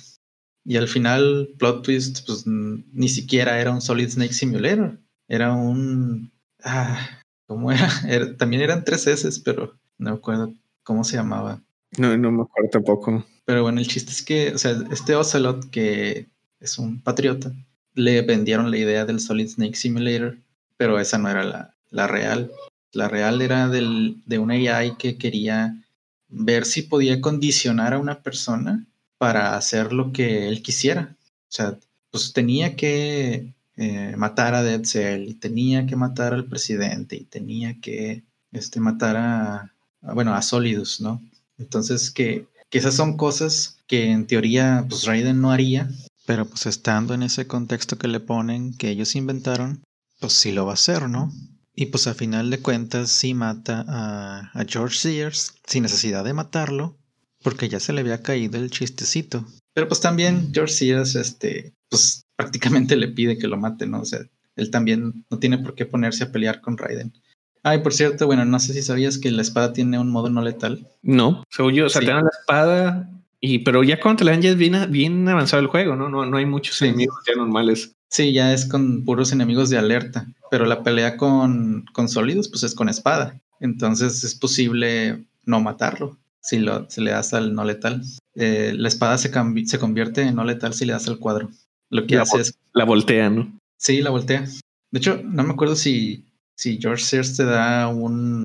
[0.65, 4.99] Y al final, plot twist, pues ni siquiera era un Solid Snake Simulator.
[5.27, 6.31] Era un.
[6.63, 7.87] Ah, ¿Cómo era?
[8.09, 8.35] era?
[8.35, 10.53] También eran tres S, pero no me acuerdo
[10.83, 11.61] cómo se llamaba.
[11.97, 13.25] No, no me acuerdo tampoco.
[13.45, 16.27] Pero bueno, el chiste es que, o sea, este Ocelot, que
[16.59, 17.53] es un patriota,
[17.93, 20.37] le vendieron la idea del Solid Snake Simulator
[20.77, 22.51] pero esa no era la, la real.
[22.91, 25.81] La real era del, de una AI que quería
[26.27, 28.85] ver si podía condicionar a una persona
[29.17, 31.15] para hacer lo que él quisiera.
[31.21, 31.77] O sea,
[32.11, 37.25] pues tenía que eh, matar a Dead Cell y tenía que matar al presidente y
[37.25, 39.73] tenía que este, matar a,
[40.13, 41.21] bueno, a Solidus, ¿no?
[41.57, 45.89] Entonces que, que esas son cosas que en teoría pues Raiden no haría.
[46.25, 49.83] Pero pues estando en ese contexto que le ponen, que ellos inventaron,
[50.19, 51.31] pues sí lo va a hacer, ¿no?
[51.75, 56.33] Y pues a final de cuentas sí mata a, a George Sears sin necesidad de
[56.33, 56.97] matarlo,
[57.45, 59.45] porque ya se le había caído el chistecito.
[59.75, 64.01] Pero pues también George Sears, este, pues prácticamente le pide que lo mate, ¿no?
[64.01, 64.21] O sea,
[64.55, 67.13] él también no tiene por qué ponerse a pelear con Raiden.
[67.61, 70.41] Ay, por cierto, bueno, no sé si sabías que la espada tiene un modo no
[70.41, 70.87] letal.
[71.03, 74.31] No, según yo, o sea, te dan la espada y, pero ya cuando te la
[74.31, 76.09] dan ya es bien, bien avanzado el juego, ¿no?
[76.09, 77.95] No, no hay muchos enemigos ya normales.
[78.09, 82.63] Sí, ya es con puros enemigos de alerta, pero la pelea con, con sólidos, pues
[82.63, 83.39] es con espada.
[83.59, 88.03] Entonces es posible no matarlo si, lo, si le das al no letal.
[88.35, 89.31] Eh, la espada se,
[89.65, 91.49] se convierte en no letal si le das al cuadro.
[91.89, 92.59] Lo que la hace es.
[92.73, 93.59] La voltea, ¿no?
[93.77, 94.45] Sí, la voltea.
[94.91, 96.25] De hecho, no me acuerdo si,
[96.55, 98.43] si George Sears te da un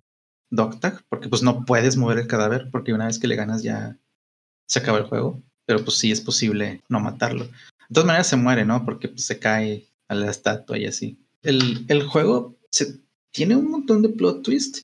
[0.51, 3.63] dog tag, porque pues no puedes mover el cadáver, porque una vez que le ganas
[3.63, 3.99] ya
[4.67, 5.43] se acaba el juego.
[5.67, 7.45] Pero pues sí es posible no matarlo.
[7.45, 8.85] De todas maneras se muere, ¿no?
[8.85, 11.19] Porque pues, se cae a la estatua y así.
[11.43, 14.81] El, el juego se, tiene un montón de plot twist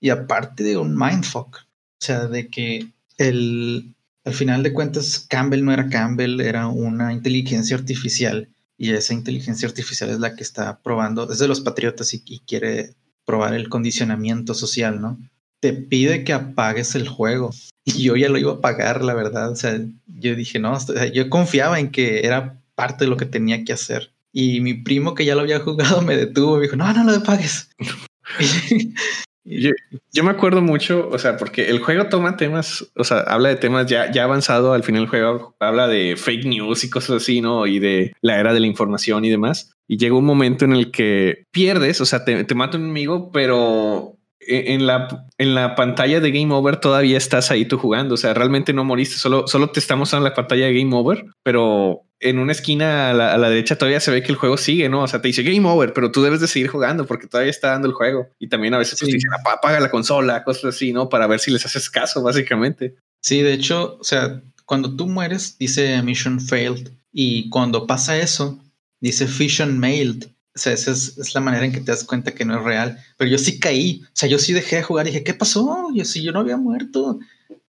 [0.00, 1.65] y aparte de un mindfuck.
[2.00, 2.88] O sea, de que
[3.18, 3.94] el,
[4.24, 9.68] al final de cuentas Campbell no era Campbell, era una inteligencia artificial y esa inteligencia
[9.68, 12.94] artificial es la que está probando, es de los patriotas y, quiere
[13.24, 15.18] probar el condicionamiento social, ¿no?
[15.60, 17.50] Te pide que apagues el juego
[17.84, 19.50] y yo ya lo iba a pagar, la verdad.
[19.50, 20.76] O sea, yo dije, no,
[21.12, 24.12] yo confiaba en que era parte de lo que tenía que hacer.
[24.32, 27.22] Y mi primo que ya lo había jugado me detuvo, me dijo, no, no lo
[27.22, 27.70] pagues.
[29.48, 33.56] Yo, me acuerdo mucho, o sea, porque el juego toma temas, o sea, habla de
[33.56, 34.72] temas ya, ya avanzado.
[34.72, 37.64] Al final el juego habla de fake news y cosas así, ¿no?
[37.68, 39.76] Y de la era de la información y demás.
[39.86, 43.30] Y llega un momento en el que pierdes, o sea, te, te mata un enemigo,
[43.30, 48.14] pero en la, en la pantalla de Game Over todavía estás ahí tú jugando.
[48.14, 51.24] O sea, realmente no moriste, solo, solo te estamos en la pantalla de Game Over,
[51.42, 55.02] pero en una esquina a la, derecha todavía se ve que el juego sigue, ¿no?
[55.02, 57.70] O sea, te dice game over, pero tú debes de seguir jugando porque todavía está
[57.70, 58.28] dando el juego.
[58.38, 61.08] Y también a veces pues, te dicen, apaga la consola, cosas así, ¿no?
[61.08, 62.96] Para ver si les haces caso, básicamente.
[63.20, 66.90] Sí, de hecho, o sea, cuando tú mueres, dice mission failed.
[67.12, 68.58] Y cuando pasa eso,
[69.00, 70.28] dice fission mailed.
[70.56, 72.98] O sea, esa es, la manera en que te das cuenta que no es real.
[73.18, 74.00] Pero yo sí caí.
[74.04, 75.88] O sea, yo sí dejé de jugar y dije, ¿qué pasó?
[75.94, 77.18] Yo sí, yo no había muerto.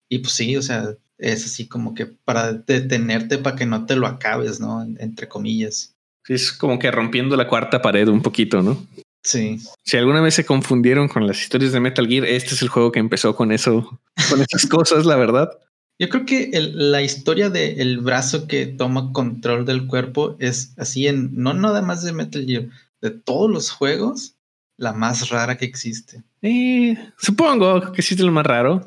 [0.07, 3.95] Y pues sí, o sea, es así como que para detenerte para que no te
[3.95, 4.83] lo acabes, ¿no?
[4.99, 5.95] Entre comillas.
[6.23, 8.85] Sí, es como que rompiendo la cuarta pared un poquito, ¿no?
[9.23, 9.59] Sí.
[9.83, 12.91] Si alguna vez se confundieron con las historias de Metal Gear, este es el juego
[12.91, 15.49] que empezó con eso, con esas cosas, la verdad.
[15.99, 21.31] Yo creo que la historia del brazo que toma control del cuerpo es así en,
[21.35, 22.67] no nada más de Metal Gear,
[23.01, 24.35] de todos los juegos,
[24.77, 26.23] la más rara que existe.
[26.41, 28.83] Eh, supongo que existe lo más raro.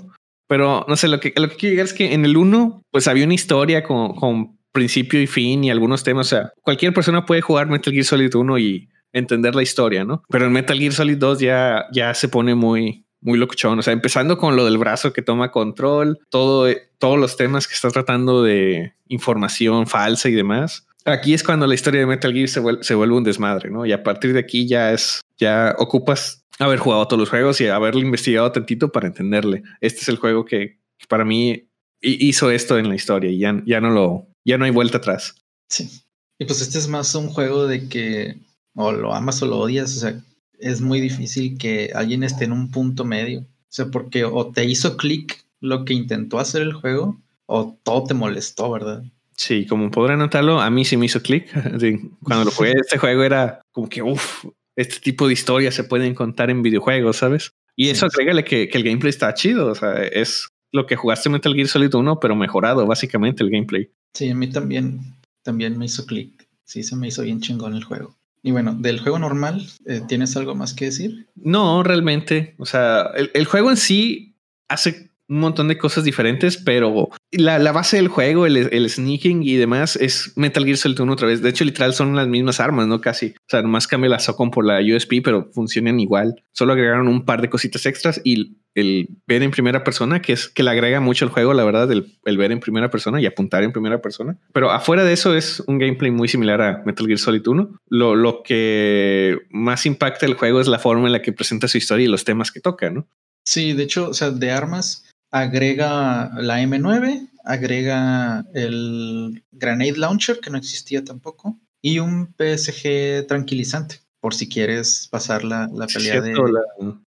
[0.49, 3.07] Pero no sé, lo que, lo que quiero llegar es que en el 1, pues
[3.07, 6.29] había una historia con, con, principio y fin y algunos temas.
[6.29, 10.23] O sea, cualquier persona puede jugar Metal Gear Solid 1 y entender la historia, ¿no?
[10.29, 13.79] Pero en Metal Gear Solid 2 ya, ya se pone muy, muy locuchón.
[13.79, 17.75] O sea, empezando con lo del brazo que toma control, todo, todos los temas que
[17.75, 20.87] está tratando de información falsa y demás.
[21.05, 23.87] Aquí es cuando la historia de Metal Gear se vuelve, se vuelve un desmadre, ¿no?
[23.87, 27.69] Y a partir de aquí ya es, ya ocupas haber jugado todos los juegos y
[27.69, 29.63] haberlo investigado tantito para entenderle.
[29.81, 31.69] Este es el juego que para mí
[32.01, 35.37] hizo esto en la historia y ya, ya no lo, ya no hay vuelta atrás.
[35.69, 36.03] Sí.
[36.39, 38.37] Y pues este es más un juego de que
[38.75, 39.97] o lo amas o lo odias.
[39.97, 40.21] O sea,
[40.59, 43.41] es muy difícil que alguien esté en un punto medio.
[43.41, 48.05] O sea, porque o te hizo clic lo que intentó hacer el juego o todo
[48.05, 49.03] te molestó, ¿verdad?
[49.37, 51.51] Sí, como podrán notarlo, a mí sí me hizo clic.
[52.23, 54.45] Cuando lo jugué, este juego era como que, uff,
[54.77, 57.53] este tipo de historias se pueden contar en videojuegos, ¿sabes?
[57.77, 61.29] Y eso agrégale que, que, el gameplay está chido, o sea, es lo que jugaste
[61.29, 63.91] Metal Gear Solid 1, pero mejorado básicamente el gameplay.
[64.15, 66.49] Sí, a mí también, también me hizo clic.
[66.65, 68.18] Sí, se me hizo bien chingón el juego.
[68.43, 71.29] Y bueno, del juego normal, eh, ¿tienes algo más que decir?
[71.35, 72.55] No, realmente.
[72.59, 74.37] O sea, el, el, juego en sí
[74.69, 79.43] hace un montón de cosas diferentes, pero la, la base del juego, el, el, sneaking
[79.43, 81.43] y demás es Metal Gear Solid 1 otra vez.
[81.43, 83.01] De hecho, literal son las mismas armas, ¿no?
[83.01, 83.35] Casi.
[83.37, 86.43] O sea, nomás cambia la SOCOM por la USP, pero funcionan igual.
[86.53, 90.49] Solo agregaron un par de cositas extras y el ver en primera persona, que es
[90.49, 93.65] que le agrega mucho al juego, la verdad, el, ver en primera persona y apuntar
[93.65, 94.39] en primera persona.
[94.53, 97.81] Pero afuera de eso es un gameplay muy similar a Metal Gear Solid 1.
[97.89, 101.77] Lo, lo que más impacta el juego es la forma en la que presenta su
[101.77, 103.07] historia y los temas que toca, ¿no?
[103.45, 110.51] Sí, de hecho, o sea, de armas agrega la M9, agrega el Grenade Launcher, que
[110.51, 116.35] no existía tampoco, y un PSG tranquilizante, por si quieres pasar la, la pelea de...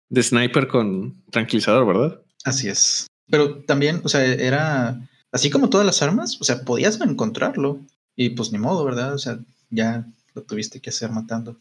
[0.10, 2.22] de sniper con tranquilizador, ¿verdad?
[2.44, 3.08] Así es.
[3.30, 7.82] Pero también, o sea, era así como todas las armas, o sea, podías encontrarlo.
[8.16, 9.14] Y pues ni modo, ¿verdad?
[9.14, 9.38] O sea,
[9.70, 11.58] ya lo tuviste que hacer matando.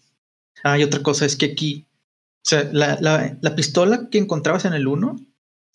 [0.65, 4.65] Ah, y otra cosa es que aquí, o sea, la, la, la pistola que encontrabas
[4.65, 5.17] en el 1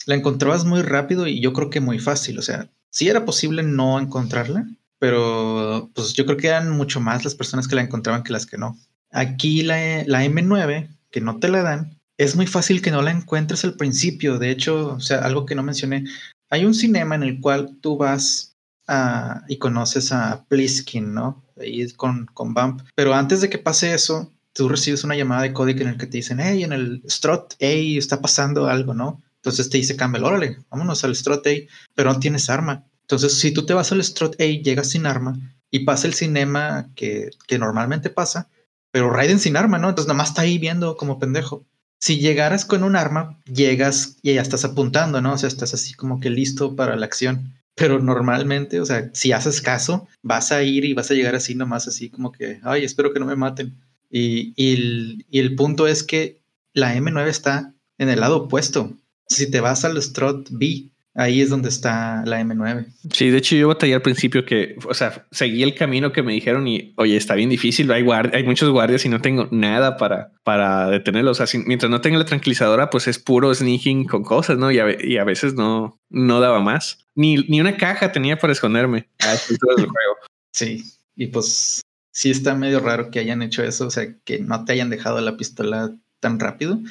[0.05, 2.39] la encontrabas muy rápido y yo creo que muy fácil.
[2.39, 4.67] O sea, sí era posible no encontrarla,
[4.99, 8.45] pero pues yo creo que eran mucho más las personas que la encontraban que las
[8.45, 8.77] que no.
[9.11, 13.11] Aquí la, la M9, que no te la dan, es muy fácil que no la
[13.11, 14.37] encuentres al principio.
[14.37, 16.05] De hecho, o sea, algo que no mencioné,
[16.49, 18.55] hay un cinema en el cual tú vas
[18.87, 21.43] a, y conoces a Pliskin, ¿no?
[21.59, 22.81] Ahí con, con Bump.
[22.95, 26.07] Pero antes de que pase eso, tú recibes una llamada de código en el que
[26.07, 29.21] te dicen, hey, en el strut, hey, está pasando algo, ¿no?
[29.41, 31.51] Entonces te dice Campbell, órale, vámonos al Strut A,
[31.95, 32.85] pero no tienes arma.
[33.01, 35.39] Entonces, si tú te vas al Strut A, llegas sin arma
[35.71, 38.49] y pasa el cinema que, que normalmente pasa,
[38.91, 39.89] pero Raiden sin arma, ¿no?
[39.89, 41.65] Entonces, nomás está ahí viendo como pendejo.
[41.97, 45.33] Si llegaras con un arma, llegas y ya estás apuntando, ¿no?
[45.33, 47.53] O sea, estás así como que listo para la acción.
[47.73, 51.55] Pero normalmente, o sea, si haces caso, vas a ir y vas a llegar así
[51.55, 53.75] nomás, así como que, ay, espero que no me maten.
[54.09, 56.41] Y, y, el, y el punto es que
[56.73, 58.93] la M9 está en el lado opuesto.
[59.31, 62.85] Si te vas al Strut B, ahí es donde está la M9.
[63.11, 66.33] Sí, de hecho yo batallé al principio que, o sea, seguí el camino que me
[66.33, 70.31] dijeron y, oye, está bien difícil, hay, hay muchos guardias y no tengo nada para,
[70.43, 71.39] para detenerlos.
[71.39, 74.71] O sea, mientras no tenga la tranquilizadora, pues es puro sneaking con cosas, ¿no?
[74.71, 77.05] Y a, y a veces no, no daba más.
[77.15, 79.87] Ni, ni una caja tenía para esconderme a del juego.
[80.53, 80.83] Sí,
[81.15, 81.79] y pues
[82.11, 85.21] sí está medio raro que hayan hecho eso, o sea, que no te hayan dejado
[85.21, 86.81] la pistola tan rápido.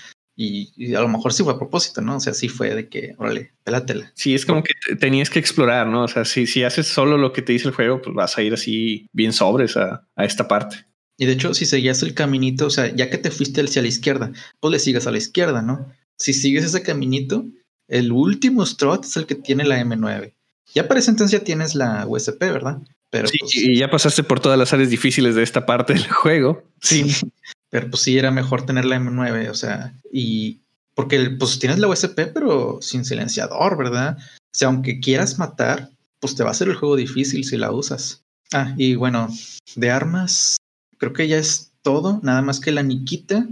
[0.42, 2.16] Y, a lo mejor sí fue a propósito, ¿no?
[2.16, 4.10] O sea, sí fue de que, órale, pélatela.
[4.14, 6.04] Sí, es como que tenías que explorar, ¿no?
[6.04, 8.42] O sea, si, si haces solo lo que te dice el juego, pues vas a
[8.42, 10.86] ir así bien sobres a, a esta parte.
[11.18, 13.88] Y de hecho, si seguías el caminito, o sea, ya que te fuiste hacia la
[13.88, 15.92] izquierda, pues le sigas a la izquierda, ¿no?
[16.16, 17.44] Si sigues ese caminito,
[17.86, 20.32] el último strut es el que tiene la M9.
[20.74, 22.78] Ya para ese entonces ya tienes la USP, ¿verdad?
[23.10, 26.08] Pero sí, pues y ya pasaste por todas las áreas difíciles de esta parte del
[26.08, 26.62] juego.
[26.80, 27.04] Sí.
[27.70, 30.60] Pero pues sí era mejor tener la M9, o sea, y
[30.94, 34.18] porque pues tienes la USP, pero sin silenciador, ¿verdad?
[34.18, 37.72] O sea, aunque quieras matar, pues te va a hacer el juego difícil si la
[37.72, 38.24] usas.
[38.52, 39.28] Ah, y bueno,
[39.76, 40.56] de armas,
[40.98, 43.48] creo que ya es todo, nada más que la Nikita,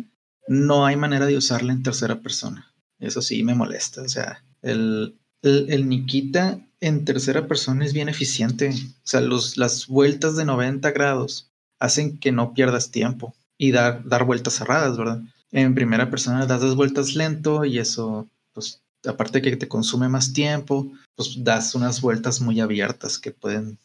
[0.49, 2.75] no hay manera de usarla en tercera persona.
[2.99, 8.71] Eso sí me molesta, o sea, el, Nikita en tercera persona es bien eficiente.
[8.71, 14.09] O sea, los, las vueltas de 90 grados hacen que no pierdas tiempo y dar,
[14.09, 15.21] dar vueltas cerradas, ¿verdad?
[15.51, 20.09] En primera persona das dos vueltas lento y eso, pues, aparte de que te consume
[20.09, 23.79] más tiempo, pues das unas vueltas muy abiertas que pueden,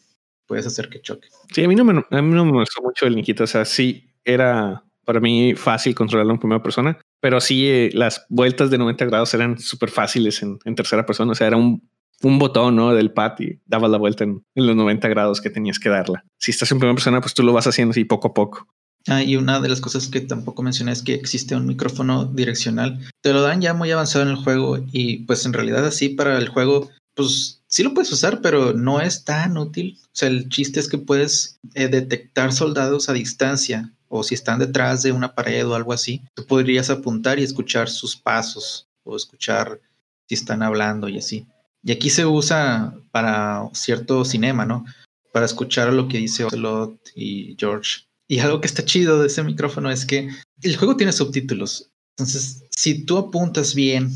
[0.46, 1.28] puedes hacer que choque.
[1.54, 3.66] Sí, a mí no me, a mí no me gustó mucho el Nikita, o sea,
[3.66, 8.78] sí era para mí fácil controlarlo en primera persona, pero sí eh, las vueltas de
[8.78, 11.90] 90 grados eran súper fáciles en, en, tercera persona, o sea, era un,
[12.22, 12.94] un botón ¿no?
[12.94, 16.24] del pad y dabas la vuelta en, en, los 90 grados que tenías que darla.
[16.38, 18.68] Si estás en primera persona, pues tú lo vas haciendo así poco a poco.
[19.08, 23.00] Ah, y una de las cosas que tampoco mencioné es que existe un micrófono direccional.
[23.22, 26.38] Te lo dan ya muy avanzado en el juego y pues en realidad así para
[26.38, 30.00] el juego, pues sí lo puedes usar, pero no es tan útil.
[30.02, 34.60] O sea, el chiste es que puedes eh, detectar soldados a distancia o si están
[34.60, 39.16] detrás de una pared o algo así, tú podrías apuntar y escuchar sus pasos o
[39.16, 39.82] escuchar
[40.28, 41.48] si están hablando y así.
[41.82, 44.86] Y aquí se usa para cierto cinema, ¿no?
[45.34, 49.44] Para escuchar lo que dice Ocelot y George y algo que está chido de ese
[49.44, 50.30] micrófono es que
[50.62, 51.92] el juego tiene subtítulos.
[52.18, 54.12] Entonces, si tú apuntas bien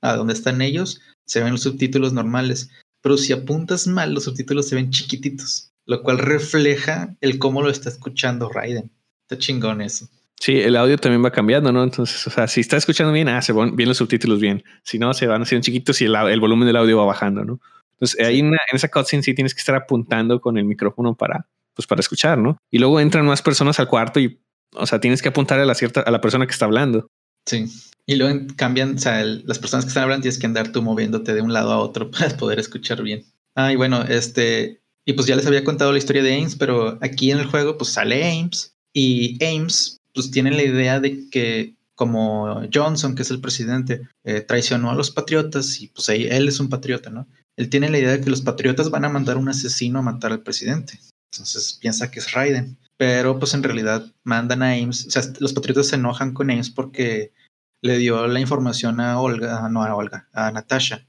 [0.00, 2.70] a donde están ellos, se ven los subtítulos normales.
[3.02, 7.70] Pero si apuntas mal, los subtítulos se ven chiquititos, lo cual refleja el cómo lo
[7.70, 8.90] está escuchando Raiden.
[9.28, 10.08] Está chingón eso.
[10.40, 11.84] Sí, el audio también va cambiando, ¿no?
[11.84, 14.64] Entonces, o sea, si está escuchando bien, ah, se van bien los subtítulos bien.
[14.82, 17.60] Si no, se van haciendo chiquitos y el, el volumen del audio va bajando, ¿no?
[17.92, 21.46] Entonces, ahí en, en esa cutscene sí tienes que estar apuntando con el micrófono para
[21.74, 22.58] pues para escuchar, ¿no?
[22.70, 24.40] Y luego entran más personas al cuarto y,
[24.74, 27.06] o sea, tienes que apuntar a la cierta, a la persona que está hablando.
[27.46, 27.66] Sí.
[28.06, 31.34] Y luego cambian, o sea, las personas que están hablando tienes que andar tú moviéndote
[31.34, 33.24] de un lado a otro para poder escuchar bien.
[33.54, 36.98] Ah, y bueno, este, y pues ya les había contado la historia de Ames, pero
[37.02, 41.74] aquí en el juego pues sale Ames y Ames pues tiene la idea de que
[41.94, 46.58] como Johnson, que es el presidente, eh, traicionó a los patriotas y pues él es
[46.58, 47.28] un patriota, ¿no?
[47.56, 50.32] Él tiene la idea de que los patriotas van a mandar un asesino a matar
[50.32, 50.98] al presidente.
[51.32, 52.78] Entonces piensa que es Raiden.
[52.96, 56.70] Pero pues en realidad mandan a Ames, o sea, los patriotas se enojan con Ames
[56.70, 57.32] porque
[57.80, 61.06] le dio la información a Olga, no a Olga, a Natasha.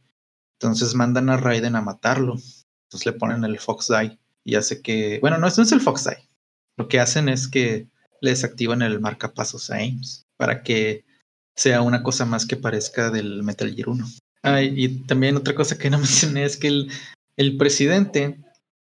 [0.59, 2.35] Entonces mandan a Raiden a matarlo.
[2.87, 6.05] Entonces le ponen el Fox Die y hace que, bueno, no, no es el Fox
[6.05, 6.29] Die.
[6.77, 7.87] Lo que hacen es que
[8.21, 11.05] le desactivan el marcapasos a Ames para que
[11.55, 14.07] sea una cosa más que parezca del Metal Gear 1.
[14.61, 16.91] y también otra cosa que no mencioné es que el,
[17.37, 18.42] el presidente,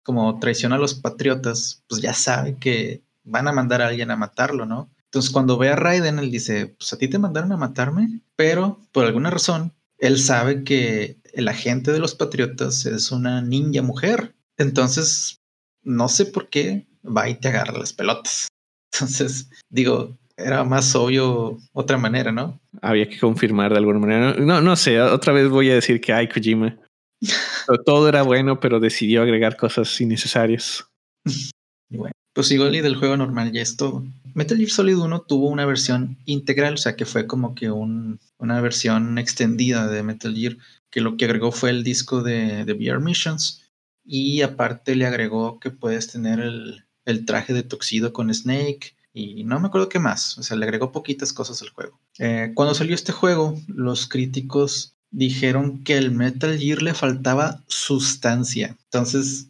[0.10, 4.16] como traiciona a los patriotas, pues ya sabe que van a mandar a alguien a
[4.16, 4.90] matarlo, ¿no?
[5.04, 8.82] Entonces cuando ve a Raiden, él dice, pues a ti te mandaron a matarme, pero
[8.92, 14.34] por alguna razón, él sabe que el agente de los patriotas es una ninja mujer.
[14.58, 15.42] Entonces,
[15.84, 18.48] no sé por qué va y te agarra las pelotas.
[18.92, 22.60] Entonces, digo, era más obvio otra manera, ¿no?
[22.82, 24.34] Había que confirmar de alguna manera.
[24.40, 26.80] No, no sé, otra vez voy a decir que hay Kojima.
[27.86, 30.86] Todo era bueno, pero decidió agregar cosas innecesarias.
[32.34, 34.04] pues igual y del juego normal ya es todo.
[34.34, 38.20] Metal Gear Solid 1 tuvo una versión integral, o sea que fue como que un,
[38.38, 40.58] una versión extendida de Metal Gear,
[40.90, 43.70] que lo que agregó fue el disco de, de VR Missions
[44.06, 46.86] y aparte le agregó que puedes tener el,
[47.26, 50.92] traje de Tuxedo con Snake y no me acuerdo qué más, o sea, le agregó
[50.92, 52.00] poquitas cosas al juego.
[52.20, 58.78] Eh, cuando salió este juego, los críticos dijeron que el Metal Gear le faltaba sustancia.
[58.86, 59.48] Entonces,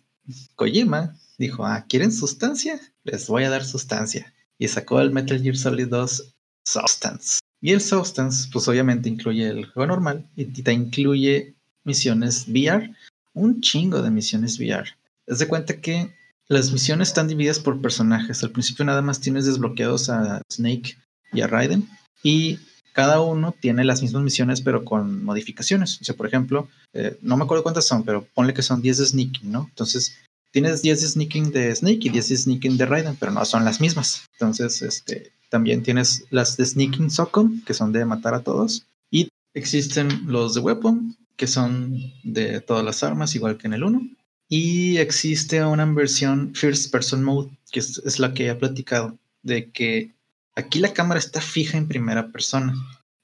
[0.56, 2.80] Kojima dijo, ah, ¿quieren sustancia?
[3.04, 6.36] Les voy a dar sustancia y sacó el Metal Gear Solid 2
[6.66, 7.40] Substance.
[7.62, 12.94] Y el Substance, pues obviamente incluye el juego normal y te incluye misiones VR,
[13.34, 14.90] un chingo de misiones VR.
[15.28, 16.14] Haz de cuenta que
[16.48, 18.44] las misiones están divididas por personajes.
[18.44, 20.98] Al principio nada más tienes desbloqueados a Snake
[21.32, 21.88] y a Raiden
[22.24, 22.60] y
[23.00, 26.02] cada uno tiene las mismas misiones pero con modificaciones.
[26.02, 28.98] O sea, por ejemplo, eh, no me acuerdo cuántas son, pero ponle que son 10
[28.98, 29.68] de sneaking, ¿no?
[29.70, 30.18] Entonces,
[30.52, 33.64] tienes 10 de sneaking de Snake y 10 de sneaking de Raiden, pero no son
[33.64, 34.26] las mismas.
[34.34, 38.86] Entonces, este, también tienes las de sneaking Socom, que son de matar a todos.
[39.10, 43.86] Y existen los de Weapon, que son de todas las armas, igual que en el
[43.86, 44.10] 1.
[44.50, 49.72] Y existe una versión First Person Mode, que es, es la que he platicado, de
[49.72, 50.19] que
[50.60, 52.74] aquí la cámara está fija en primera persona.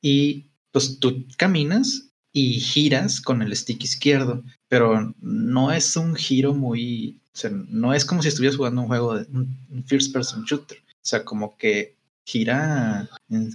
[0.01, 6.53] Y pues tú caminas y giras con el stick izquierdo, pero no es un giro
[6.53, 10.43] muy, o sea, no es como si estuvieras jugando un juego de un, first person
[10.43, 13.07] shooter, o sea, como que gira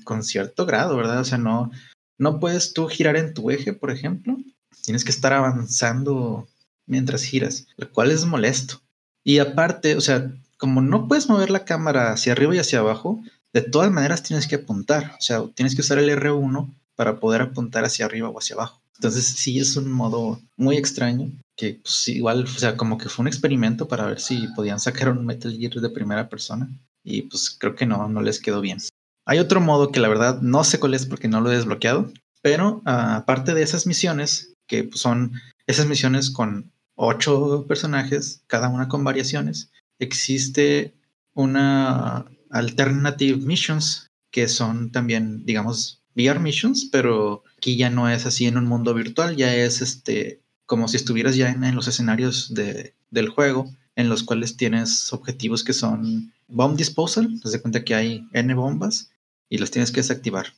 [0.04, 1.20] con cierto grado, ¿verdad?
[1.20, 1.70] O sea, no,
[2.16, 4.38] no puedes tú girar en tu eje, por ejemplo,
[4.82, 6.48] tienes que estar avanzando
[6.86, 8.80] mientras giras, lo cual es molesto.
[9.24, 13.22] Y aparte, o sea, como no puedes mover la cámara hacia arriba y hacia abajo,
[13.52, 17.42] de todas maneras tienes que apuntar, o sea, tienes que usar el R1 para poder
[17.42, 18.80] apuntar hacia arriba o hacia abajo.
[18.96, 23.22] Entonces sí es un modo muy extraño que pues, igual, o sea, como que fue
[23.22, 26.68] un experimento para ver si podían sacar un Metal Gear de primera persona
[27.02, 28.78] y pues creo que no, no les quedó bien.
[29.26, 32.12] Hay otro modo que la verdad no sé cuál es porque no lo he desbloqueado,
[32.42, 35.32] pero ah, aparte de esas misiones, que pues, son
[35.66, 40.94] esas misiones con ocho personajes, cada una con variaciones, existe
[41.34, 48.46] una alternative missions que son también, digamos, VR missions, pero aquí ya no es así
[48.46, 52.94] en un mundo virtual, ya es este como si estuvieras ya en, los escenarios de,
[53.10, 57.96] del juego, en los cuales tienes objetivos que son bomb disposal, te das cuenta que
[57.96, 59.10] hay N bombas
[59.48, 60.54] y las tienes que desactivar,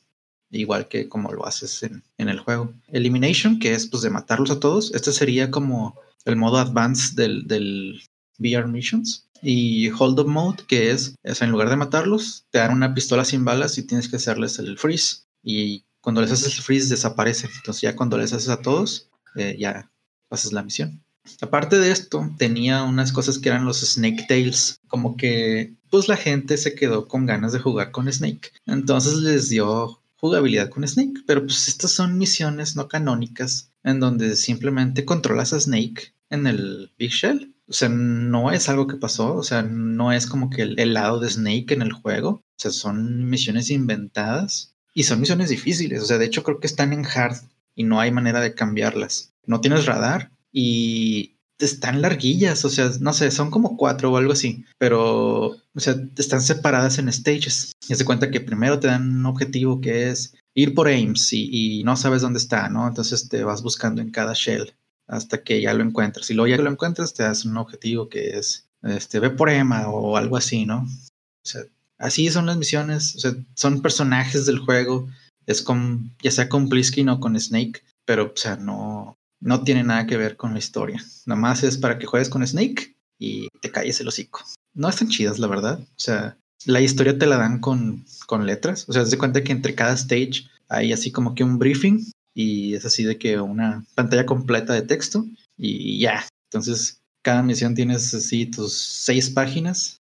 [0.51, 2.75] igual que como lo haces en, en, el juego.
[2.89, 7.47] Elimination, que es pues de matarlos a todos, este sería como el modo advanced del,
[7.47, 8.03] del
[8.39, 9.27] VR missions.
[9.43, 13.25] Y Hold Up Mode, que es, es, en lugar de matarlos, te dan una pistola
[13.25, 17.49] sin balas y tienes que hacerles el freeze y cuando les haces el freeze desaparece.
[17.57, 19.91] Entonces ya cuando les haces a todos, eh, ya
[20.29, 21.03] pasas la misión.
[21.41, 26.17] Aparte de esto, tenía unas cosas que eran los Snake Tails, como que pues la
[26.17, 28.51] gente se quedó con ganas de jugar con Snake.
[28.67, 34.37] Entonces les dio jugabilidad con Snake, pero pues estas son misiones no canónicas en donde
[34.37, 37.52] simplemente controlas a Snake en el Big Shell.
[37.69, 41.21] O sea, no es algo que pasó, o sea, no es como que el, lado
[41.21, 46.07] de Snake en el juego, o sea, son misiones inventadas y son misiones difíciles, o
[46.07, 47.37] sea, de hecho creo que están en hard
[47.75, 49.33] y no hay manera de cambiarlas.
[49.47, 54.33] No tienes radar y están larguillas, o sea, no sé, son como cuatro o algo
[54.33, 57.73] así, pero, o sea, están separadas en stages.
[57.89, 61.83] Y se cuenta que primero te dan un objetivo que es ir por Ames y,
[61.85, 62.87] no sabes dónde está, ¿no?
[62.87, 64.75] Entonces te vas buscando en cada shell
[65.09, 66.31] hasta que ya lo encuentras.
[66.31, 69.51] Y luego ya que lo encuentras, te das un objetivo que es, este, ve por
[69.51, 70.83] Emma o algo así, ¿no?
[70.83, 71.63] O sea,
[71.99, 75.09] así son las misiones, o sea, son personajes del juego,
[75.47, 79.85] es con, ya sea con Bliskin o con Snake, pero, o sea, no, no tiene
[79.85, 81.05] nada que ver con la historia.
[81.27, 84.41] Nada más es para que juegues con Snake y te calles el hocico.
[84.75, 85.81] No están chidas, la verdad.
[85.81, 88.89] O sea, la historia te la dan con, con letras.
[88.89, 92.75] O sea, te cuenta que entre cada stage hay así como que un briefing y
[92.75, 95.27] es así de que una pantalla completa de texto
[95.57, 96.27] y ya.
[96.51, 100.01] Entonces, cada misión tienes así tus seis páginas,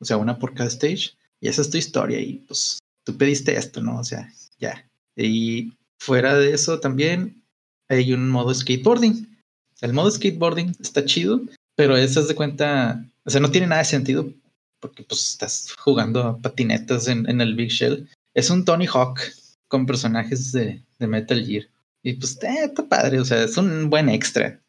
[0.00, 3.56] o sea, una por cada stage y esa es tu historia y pues tú pediste
[3.56, 3.98] esto, ¿no?
[3.98, 4.86] O sea, ya.
[5.16, 7.42] Y fuera de eso también
[7.88, 9.26] hay un modo skateboarding.
[9.80, 11.40] El modo skateboarding está chido,
[11.74, 14.32] pero eso es de cuenta, o sea, no tiene nada de sentido
[14.80, 18.08] porque pues estás jugando patinetas en, en el Big Shell.
[18.34, 19.20] Es un Tony Hawk
[19.68, 21.64] con personajes de, de Metal Gear.
[22.02, 24.60] Y pues eh, está padre, o sea, es un buen extra.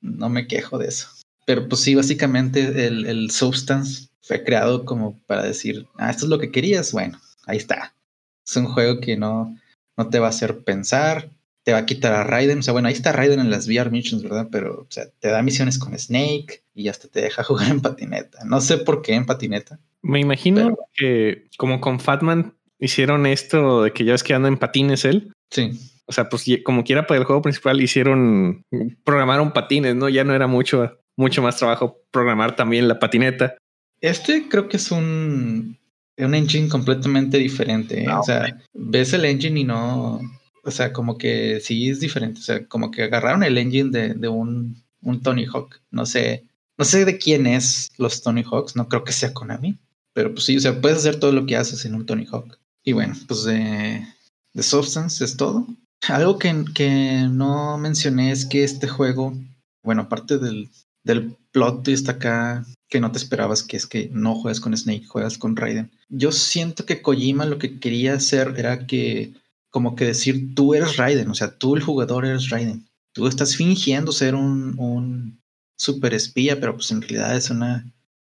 [0.00, 1.08] No me quejo de eso.
[1.46, 6.30] Pero pues sí, básicamente el, el Substance fue creado como para decir, ah, esto es
[6.30, 6.92] lo que querías.
[6.92, 7.94] Bueno, ahí está.
[8.46, 9.56] Es un juego que no,
[9.96, 11.30] no te va a hacer pensar,
[11.62, 12.58] te va a quitar a Raiden.
[12.58, 14.48] O sea, bueno, ahí está Raiden en las VR missions, ¿verdad?
[14.50, 18.44] Pero, o sea, te da misiones con Snake y hasta te deja jugar en patineta.
[18.44, 19.78] No sé por qué en patineta.
[20.02, 24.58] Me imagino que como con Fatman hicieron esto de que ya es que anda en
[24.58, 25.32] patines él.
[25.54, 25.70] Sí.
[26.06, 28.62] O sea, pues como quiera para el juego principal hicieron,
[29.04, 30.08] programaron patines, ¿no?
[30.08, 33.56] Ya no era mucho, mucho más trabajo programar también la patineta.
[34.00, 35.78] Este creo que es un,
[36.18, 38.02] un engine completamente diferente.
[38.02, 38.06] ¿eh?
[38.08, 40.20] Ah, o sea, ves el engine y no,
[40.64, 42.40] o sea, como que sí es diferente.
[42.40, 45.80] O sea, como que agarraron el engine de, de un, un, Tony Hawk.
[45.90, 46.44] No sé,
[46.76, 48.76] no sé de quién es los Tony Hawks.
[48.76, 49.78] No creo que sea Konami.
[50.12, 52.58] Pero pues sí, o sea, puedes hacer todo lo que haces en un Tony Hawk.
[52.82, 54.06] Y bueno, pues de,
[54.54, 55.66] de Substance es todo.
[56.08, 59.34] Algo que, que, no mencioné es que este juego,
[59.82, 60.70] bueno, aparte del,
[61.02, 65.06] del plot twist acá que no te esperabas, que es que no juegas con Snake,
[65.06, 65.90] juegas con Raiden.
[66.08, 69.34] Yo siento que Kojima lo que quería hacer era que
[69.70, 72.86] como que decir, tú eres Raiden, o sea, tú el jugador eres Raiden.
[73.12, 75.40] Tú estás fingiendo ser un, un
[75.76, 77.84] super espía, pero pues en realidad es una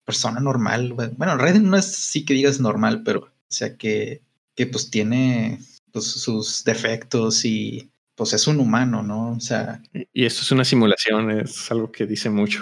[0.05, 0.93] persona normal.
[0.93, 4.21] Bueno, Raiden no es sí que digas normal, pero o sea que,
[4.55, 5.61] que pues tiene
[5.93, 9.33] pues, sus defectos y pues es un humano, ¿no?
[9.33, 9.83] O sea.
[10.13, 12.61] Y esto es una simulación, es algo que dice mucho.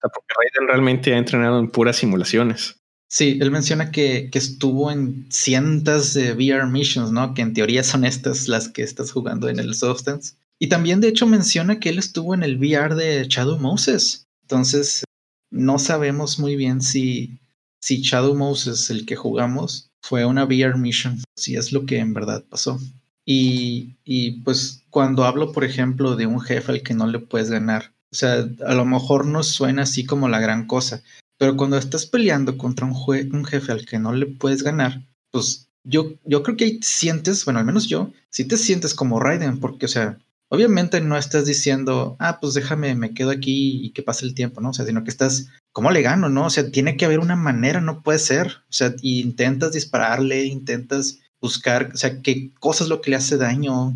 [0.00, 2.76] porque Raiden realmente ha entrenado en puras simulaciones.
[3.10, 7.32] Sí, él menciona que, que, estuvo en cientos de VR missions, ¿no?
[7.32, 10.34] Que en teoría son estas las que estás jugando en el Substance.
[10.58, 14.26] Y también, de hecho, menciona que él estuvo en el VR de Shadow Moses.
[14.42, 15.04] Entonces,
[15.50, 17.40] no sabemos muy bien si,
[17.80, 22.14] si Shadow Moses, el que jugamos, fue una VR mission, si es lo que en
[22.14, 22.78] verdad pasó.
[23.24, 27.50] Y, y pues cuando hablo, por ejemplo, de un jefe al que no le puedes
[27.50, 31.02] ganar, o sea, a lo mejor no suena así como la gran cosa,
[31.38, 36.14] pero cuando estás peleando contra un, jefe al que no le puedes ganar, pues yo,
[36.24, 39.86] yo creo que ahí sientes, bueno, al menos yo, si te sientes como Raiden, porque,
[39.86, 40.18] o sea,
[40.48, 44.60] obviamente no estás diciendo, ah, pues déjame, me quedo aquí y que pase el tiempo,
[44.60, 44.70] ¿no?
[44.70, 45.48] O sea, sino que estás,
[45.78, 46.46] ¿cómo le gano, no?
[46.46, 48.48] O sea, tiene que haber una manera, no puede ser.
[48.68, 53.36] O sea, intentas dispararle, intentas buscar, o sea, qué cosa es lo que le hace
[53.36, 53.90] daño.
[53.90, 53.94] O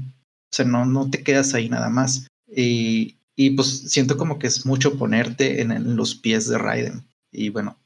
[0.53, 2.29] sea, no, no te quedas ahí nada más.
[2.47, 7.03] Y, y pues siento como que es mucho ponerte en, los pies de Raiden.
[7.33, 7.77] Y bueno,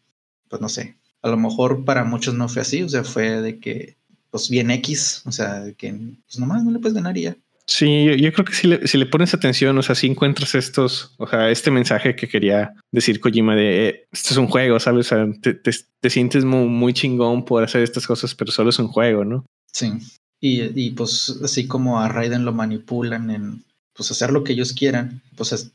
[0.50, 3.58] pues no sé, a lo mejor para muchos no fue así, o sea, fue de
[3.60, 3.96] que,
[4.30, 5.90] pues bien X, o sea, que
[6.26, 7.36] pues nomás no le puedes ganar y ya.
[7.68, 11.14] Sí, yo, creo que si le, si le, pones atención, o sea, si encuentras estos,
[11.18, 15.06] o sea, este mensaje que quería decir Kojima de eh, esto es un juego, ¿sabes?
[15.06, 18.78] O sea, te, te, sientes muy, muy, chingón por hacer estas cosas, pero solo es
[18.78, 19.44] un juego, ¿no?
[19.72, 19.92] Sí.
[20.40, 23.64] Y, y pues así como a Raiden lo manipulan en
[23.96, 25.72] pues hacer lo que ellos quieran, pues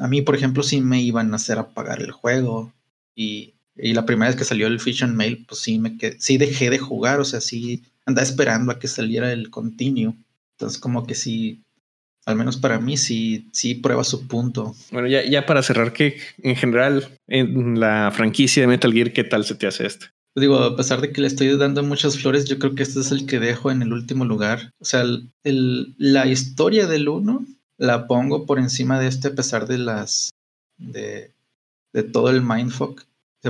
[0.00, 2.72] a, mí, por ejemplo, sí me iban a hacer apagar el juego
[3.14, 6.36] y, la primera vez que salió el Fish and Mail, pues sí, me quedé, sí
[6.36, 10.16] dejé de jugar, o sea, sí andaba esperando a que saliera el continuo.
[10.58, 11.62] Entonces, como que sí,
[12.26, 14.74] al menos para mí, sí, sí prueba su punto.
[14.90, 19.24] Bueno, ya, ya para cerrar, que en general, en la franquicia de Metal Gear, ¿qué
[19.24, 20.06] tal se te hace este?
[20.34, 23.10] Digo, a pesar de que le estoy dando muchas flores, yo creo que este es
[23.10, 24.72] el que dejo en el último lugar.
[24.78, 25.04] O sea,
[25.44, 27.44] el, la historia del uno
[27.76, 30.30] la pongo por encima de este a pesar de las
[30.76, 31.32] de,
[31.92, 33.08] de todo el mindfuck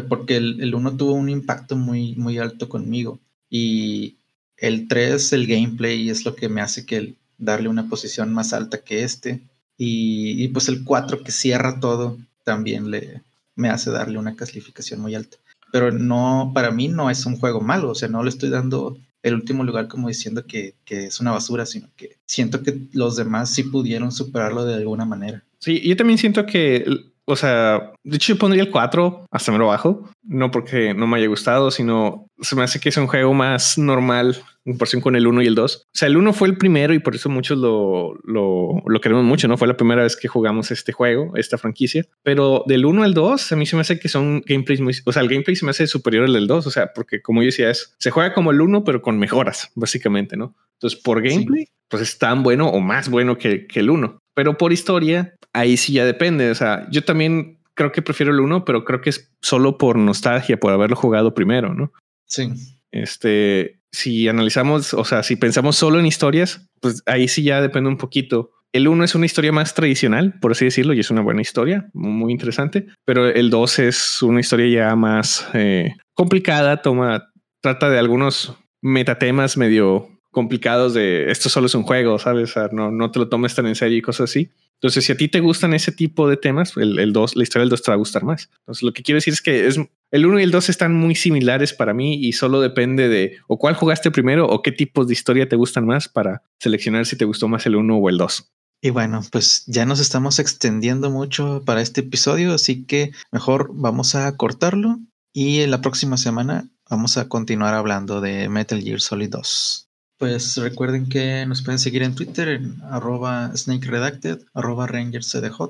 [0.08, 3.20] porque el, el 1 tuvo un impacto muy, muy alto conmigo.
[3.50, 4.17] Y
[4.60, 8.78] el 3, el gameplay, es lo que me hace que darle una posición más alta
[8.78, 9.40] que este.
[9.76, 13.22] Y, pues el 4 que cierra todo también le,
[13.54, 15.36] me hace darle una clasificación muy alta.
[15.70, 18.98] Pero no, para mí no es un juego malo, o sea, no le estoy dando
[19.22, 23.16] el último lugar como diciendo que, que, es una basura, sino que siento que los
[23.16, 25.44] demás sí pudieron superarlo de alguna manera.
[25.58, 26.84] Sí, yo también siento que
[27.30, 31.18] o sea, de hecho yo pondría el 4 hasta mero bajo, no porque no me
[31.18, 35.14] haya gustado, sino se me hace que es un juego más normal en comparación con
[35.14, 35.76] el 1 y el 2.
[35.76, 39.24] O sea, el 1 fue el primero y por eso muchos lo, lo, lo, queremos
[39.24, 39.58] mucho, ¿no?
[39.58, 42.06] Fue la primera vez que jugamos este juego, esta franquicia.
[42.22, 44.94] Pero del 1 al 2, a mí se me hace que son gameplays muy...
[45.04, 47.42] O sea, el gameplay se me hace superior al del 2, o sea, porque como
[47.42, 50.54] yo decía, es, se juega como el 1, pero con mejoras, básicamente, ¿no?
[50.78, 51.72] Entonces, por gameplay, sí.
[51.88, 54.18] pues es tan bueno o más bueno que, que el 1.
[54.38, 56.48] Pero por historia, ahí sí ya depende.
[56.52, 59.96] O sea, yo también creo que prefiero el 1, pero creo que es solo por
[59.98, 61.92] nostalgia, por haberlo jugado primero, ¿no?
[62.24, 62.48] Sí.
[62.92, 67.90] Este, si analizamos, o sea, si pensamos solo en historias, pues ahí sí ya depende
[67.90, 68.52] un poquito.
[68.72, 71.90] El 1 es una historia más tradicional, por así decirlo, y es una buena historia,
[71.92, 77.98] muy interesante, pero el 2 es una historia ya más eh, complicada, toma, trata de
[77.98, 82.50] algunos metatemas medio complicados de esto solo es un juego, ¿sabes?
[82.50, 84.52] O sea, no, no te lo tomes tan en serio y cosas así.
[84.74, 87.62] Entonces, si a ti te gustan ese tipo de temas, el, el 2, la historia
[87.62, 88.48] del 2 te va a gustar más.
[88.60, 89.80] Entonces, lo que quiero decir es que es,
[90.12, 93.58] el 1 y el 2 están muy similares para mí y solo depende de o
[93.58, 97.24] cuál jugaste primero o qué tipos de historia te gustan más para seleccionar si te
[97.24, 98.52] gustó más el 1 o el 2.
[98.80, 104.14] Y bueno, pues ya nos estamos extendiendo mucho para este episodio, así que mejor vamos
[104.14, 105.00] a cortarlo
[105.32, 109.87] y en la próxima semana vamos a continuar hablando de Metal Gear Solid 2.
[110.18, 115.60] Pues recuerden que nos pueden seguir en Twitter en arroba snakeredacted, arroba rangerscdj.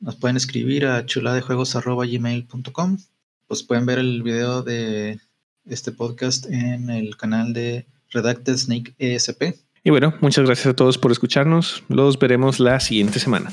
[0.00, 2.98] Nos pueden escribir a chuladejuegos arroba gmail.com.
[3.46, 5.18] Pues pueden ver el video de
[5.64, 9.54] este podcast en el canal de Redacted Snake ESP.
[9.82, 11.82] Y bueno, muchas gracias a todos por escucharnos.
[11.88, 13.50] Los veremos la siguiente semana.